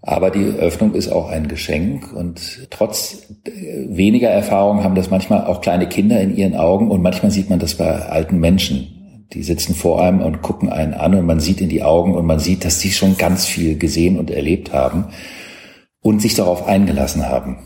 Aber 0.00 0.30
die 0.30 0.44
Öffnung 0.44 0.94
ist 0.94 1.08
auch 1.08 1.28
ein 1.28 1.48
Geschenk 1.48 2.12
und 2.12 2.68
trotz 2.70 3.26
weniger 3.44 4.28
Erfahrung 4.28 4.84
haben 4.84 4.94
das 4.94 5.10
manchmal 5.10 5.46
auch 5.46 5.60
kleine 5.60 5.88
Kinder 5.88 6.20
in 6.20 6.36
ihren 6.36 6.54
Augen 6.54 6.90
und 6.90 7.02
manchmal 7.02 7.32
sieht 7.32 7.50
man 7.50 7.58
das 7.58 7.74
bei 7.74 7.86
alten 7.86 8.38
Menschen. 8.38 9.26
Die 9.32 9.42
sitzen 9.42 9.74
vor 9.74 10.02
einem 10.02 10.22
und 10.22 10.40
gucken 10.40 10.70
einen 10.70 10.94
an 10.94 11.14
und 11.14 11.26
man 11.26 11.40
sieht 11.40 11.60
in 11.60 11.68
die 11.68 11.82
Augen 11.82 12.14
und 12.14 12.26
man 12.26 12.38
sieht, 12.38 12.64
dass 12.64 12.80
sie 12.80 12.92
schon 12.92 13.18
ganz 13.18 13.44
viel 13.44 13.76
gesehen 13.76 14.18
und 14.18 14.30
erlebt 14.30 14.72
haben 14.72 15.06
und 16.00 16.22
sich 16.22 16.34
darauf 16.34 16.66
eingelassen 16.66 17.28
haben. 17.28 17.58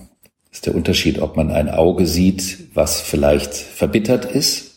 Das 0.49 0.59
ist 0.59 0.67
der 0.67 0.75
Unterschied, 0.75 1.21
ob 1.21 1.37
man 1.37 1.51
ein 1.51 1.69
Auge 1.69 2.07
sieht, 2.07 2.71
was 2.75 3.01
vielleicht 3.01 3.55
verbittert 3.55 4.25
ist 4.25 4.72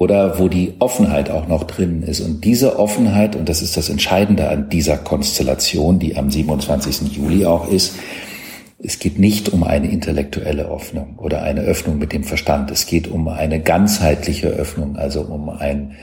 oder 0.00 0.38
wo 0.38 0.48
die 0.48 0.76
Offenheit 0.78 1.28
auch 1.28 1.46
noch 1.46 1.64
drin 1.64 2.02
ist. 2.02 2.20
Und 2.20 2.42
diese 2.42 2.78
Offenheit, 2.78 3.36
und 3.36 3.50
das 3.50 3.60
ist 3.60 3.76
das 3.76 3.90
Entscheidende 3.90 4.48
an 4.48 4.70
dieser 4.70 4.96
Konstellation, 4.96 5.98
die 5.98 6.16
am 6.16 6.30
27. 6.30 7.14
Juli 7.14 7.44
auch 7.44 7.68
ist, 7.68 7.96
es 8.78 8.98
geht 8.98 9.18
nicht 9.18 9.50
um 9.50 9.62
eine 9.62 9.90
intellektuelle 9.90 10.70
Öffnung 10.70 11.18
oder 11.18 11.42
eine 11.42 11.60
Öffnung 11.60 11.98
mit 11.98 12.14
dem 12.14 12.24
Verstand. 12.24 12.70
Es 12.70 12.86
geht 12.86 13.08
um 13.08 13.28
eine 13.28 13.60
ganzheitliche 13.60 14.48
Öffnung, 14.48 14.96
also 14.96 15.20
um 15.20 15.50
ein 15.50 15.96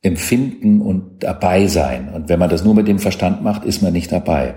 Empfinden 0.00 0.80
und 0.80 1.22
dabei 1.22 1.66
sein. 1.66 2.08
Und 2.14 2.30
wenn 2.30 2.38
man 2.38 2.48
das 2.48 2.64
nur 2.64 2.74
mit 2.74 2.88
dem 2.88 2.98
Verstand 2.98 3.42
macht, 3.42 3.66
ist 3.66 3.82
man 3.82 3.92
nicht 3.92 4.10
dabei. 4.10 4.54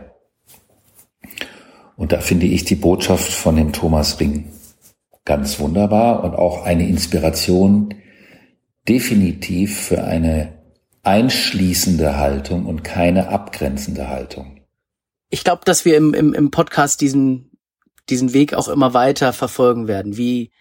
Und 1.97 2.13
da 2.13 2.21
finde 2.21 2.45
ich 2.45 2.63
die 2.63 2.75
Botschaft 2.75 3.33
von 3.33 3.57
dem 3.57 3.73
Thomas 3.73 4.17
Ring 4.21 4.45
ganz 5.25 5.59
wunderbar 5.59 6.23
und 6.23 6.35
auch 6.35 6.63
eine 6.63 6.87
Inspiration, 6.87 7.89
definitiv 8.87 9.79
für 9.79 10.03
eine 10.03 10.53
einschließende 11.03 12.17
Haltung 12.17 12.65
und 12.65 12.83
keine 12.83 13.29
abgrenzende 13.29 14.09
Haltung. 14.09 14.61
Ich 15.29 15.43
glaube, 15.43 15.61
dass 15.65 15.85
wir 15.85 15.97
im, 15.97 16.13
im, 16.13 16.33
im 16.33 16.51
Podcast 16.51 17.01
diesen, 17.01 17.51
diesen 18.09 18.33
Weg 18.33 18.53
auch 18.53 18.67
immer 18.67 18.93
weiter 18.93 19.33
verfolgen 19.33 19.87
werden. 19.87 20.17
Wie, 20.17 20.51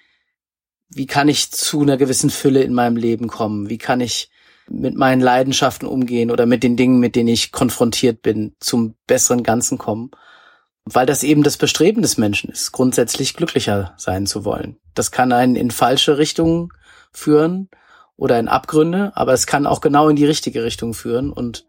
wie 0.89 1.07
kann 1.07 1.29
ich 1.29 1.51
zu 1.51 1.83
einer 1.83 1.97
gewissen 1.97 2.31
Fülle 2.31 2.63
in 2.63 2.75
meinem 2.75 2.97
Leben 2.97 3.29
kommen? 3.29 3.69
Wie 3.69 3.79
kann 3.79 4.01
ich 4.01 4.31
mit 4.69 4.95
meinen 4.95 5.21
Leidenschaften 5.21 5.87
umgehen 5.87 6.31
oder 6.31 6.47
mit 6.47 6.63
den 6.63 6.77
Dingen, 6.77 6.99
mit 6.99 7.17
denen 7.17 7.29
ich 7.29 7.53
konfrontiert 7.53 8.23
bin, 8.23 8.55
zum 8.61 8.95
besseren 9.07 9.43
Ganzen 9.43 9.79
kommen? 9.79 10.11
Weil 10.87 11.07
das 11.07 11.23
eben 11.23 11.43
das 11.43 11.57
Bestreben 11.57 12.03
des 12.03 12.19
Menschen 12.19 12.51
ist, 12.51 12.73
grundsätzlich 12.73 13.35
glücklicher 13.35 13.95
sein 13.97 14.27
zu 14.27 14.45
wollen. 14.45 14.77
Das 14.95 15.11
kann 15.11 15.33
einen 15.33 15.57
in 15.57 15.71
falsche 15.71 16.19
Richtungen 16.19 16.69
führen 17.13 17.71
oder 18.17 18.39
in 18.39 18.49
Abgründe, 18.49 19.13
aber 19.15 19.33
es 19.33 19.47
kann 19.47 19.67
auch 19.67 19.81
genau 19.81 20.09
in 20.09 20.17
die 20.17 20.27
richtige 20.27 20.65
Richtung 20.65 20.95
führen. 20.95 21.33
Und 21.33 21.67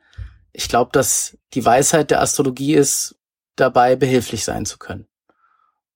ich 0.54 0.70
glaube, 0.70 0.92
dass 0.94 1.38
die 1.54 1.66
Weisheit 1.66 2.12
der 2.12 2.22
Astrologie 2.22 2.76
ist, 2.76 3.16
dabei 3.56 3.96
behilflich 3.96 4.44
sein 4.44 4.66
zu 4.66 4.78
können. 4.78 5.08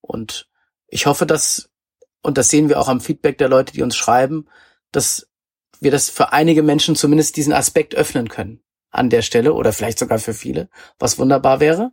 Und 0.02 0.50
ich 0.88 1.06
hoffe, 1.06 1.26
dass, 1.26 1.70
und 2.22 2.38
das 2.38 2.50
sehen 2.50 2.70
wir 2.70 2.80
auch 2.80 2.88
am 2.88 3.02
Feedback 3.02 3.38
der 3.38 3.50
Leute, 3.50 3.74
die 3.74 3.84
uns 3.84 3.96
schreiben, 3.96 4.48
dass 4.92 5.28
wir 5.80 5.92
das 5.92 6.10
für 6.10 6.34
einige 6.34 6.64
Menschen 6.64 6.96
zumindest 6.96 7.38
diesen 7.38 7.54
Aspekt 7.54 7.96
öffnen 7.96 8.28
können. 8.28 8.62
an 8.92 9.10
der 9.10 9.22
Stelle 9.22 9.54
oder 9.54 9.74
vielleicht 9.74 10.00
sogar 10.00 10.20
für 10.20 10.34
viele, 10.34 10.70
was 10.98 11.20
wunderbar 11.20 11.60
wäre. 11.60 11.92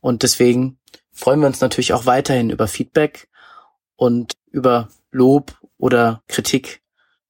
Und 0.00 0.22
deswegen 0.22 0.78
freuen 1.12 1.40
wir 1.40 1.46
uns 1.46 1.60
natürlich 1.60 1.92
auch 1.92 2.06
weiterhin 2.06 2.50
über 2.50 2.68
Feedback 2.68 3.28
und 3.96 4.34
über 4.50 4.88
Lob 5.10 5.58
oder 5.78 6.22
Kritik, 6.28 6.82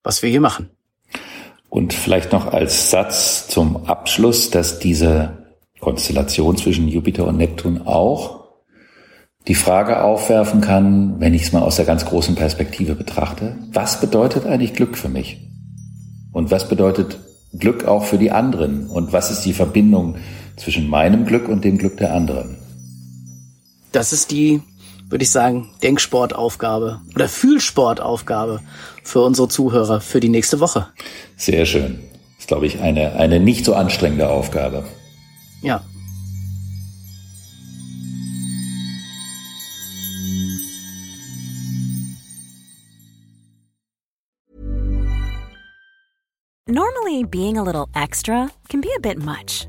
was 0.06 0.22
wir 0.22 0.30
hier 0.30 0.40
machen. 0.40 0.70
Und 1.68 1.92
vielleicht 1.92 2.32
noch 2.32 2.52
als 2.52 2.90
Satz 2.90 3.48
zum 3.48 3.86
Abschluss, 3.86 4.50
dass 4.50 4.78
diese 4.78 5.44
Konstellation 5.80 6.56
zwischen 6.56 6.88
Jupiter 6.88 7.26
und 7.26 7.36
Neptun 7.36 7.82
auch 7.86 8.46
die 9.48 9.56
Frage 9.56 10.02
aufwerfen 10.02 10.60
kann, 10.60 11.20
wenn 11.20 11.34
ich 11.34 11.42
es 11.42 11.52
mal 11.52 11.62
aus 11.62 11.76
der 11.76 11.84
ganz 11.84 12.06
großen 12.06 12.36
Perspektive 12.36 12.94
betrachte, 12.94 13.58
was 13.72 14.00
bedeutet 14.00 14.46
eigentlich 14.46 14.74
Glück 14.74 14.96
für 14.96 15.08
mich? 15.08 15.40
Und 16.32 16.50
was 16.50 16.68
bedeutet 16.68 17.18
Glück 17.52 17.84
auch 17.84 18.04
für 18.04 18.18
die 18.18 18.30
anderen? 18.30 18.88
Und 18.88 19.12
was 19.12 19.30
ist 19.30 19.42
die 19.42 19.52
Verbindung 19.52 20.16
zwischen 20.56 20.88
meinem 20.88 21.26
Glück 21.26 21.48
und 21.48 21.64
dem 21.64 21.78
Glück 21.78 21.96
der 21.96 22.14
anderen? 22.14 22.58
Das 23.92 24.12
ist 24.12 24.30
die, 24.30 24.62
würde 25.08 25.22
ich 25.22 25.30
sagen, 25.30 25.70
Denksportaufgabe 25.82 27.00
oder 27.14 27.28
Fühlsportaufgabe 27.28 28.60
für 29.02 29.20
unsere 29.20 29.48
Zuhörer 29.48 30.00
für 30.00 30.20
die 30.20 30.28
nächste 30.28 30.60
Woche. 30.60 30.88
Sehr 31.36 31.66
schön. 31.66 32.00
Das 32.34 32.40
ist, 32.40 32.48
glaube 32.48 32.66
ich, 32.66 32.80
eine, 32.80 33.12
eine 33.12 33.40
nicht 33.40 33.64
so 33.64 33.74
anstrengende 33.74 34.28
Aufgabe. 34.28 34.84
Ja. 35.62 35.82
Normally, 46.68 47.22
being 47.22 47.56
a 47.56 47.62
little 47.62 47.88
extra 47.94 48.50
can 48.68 48.80
be 48.80 48.90
a 48.96 48.98
bit 48.98 49.18
much, 49.18 49.68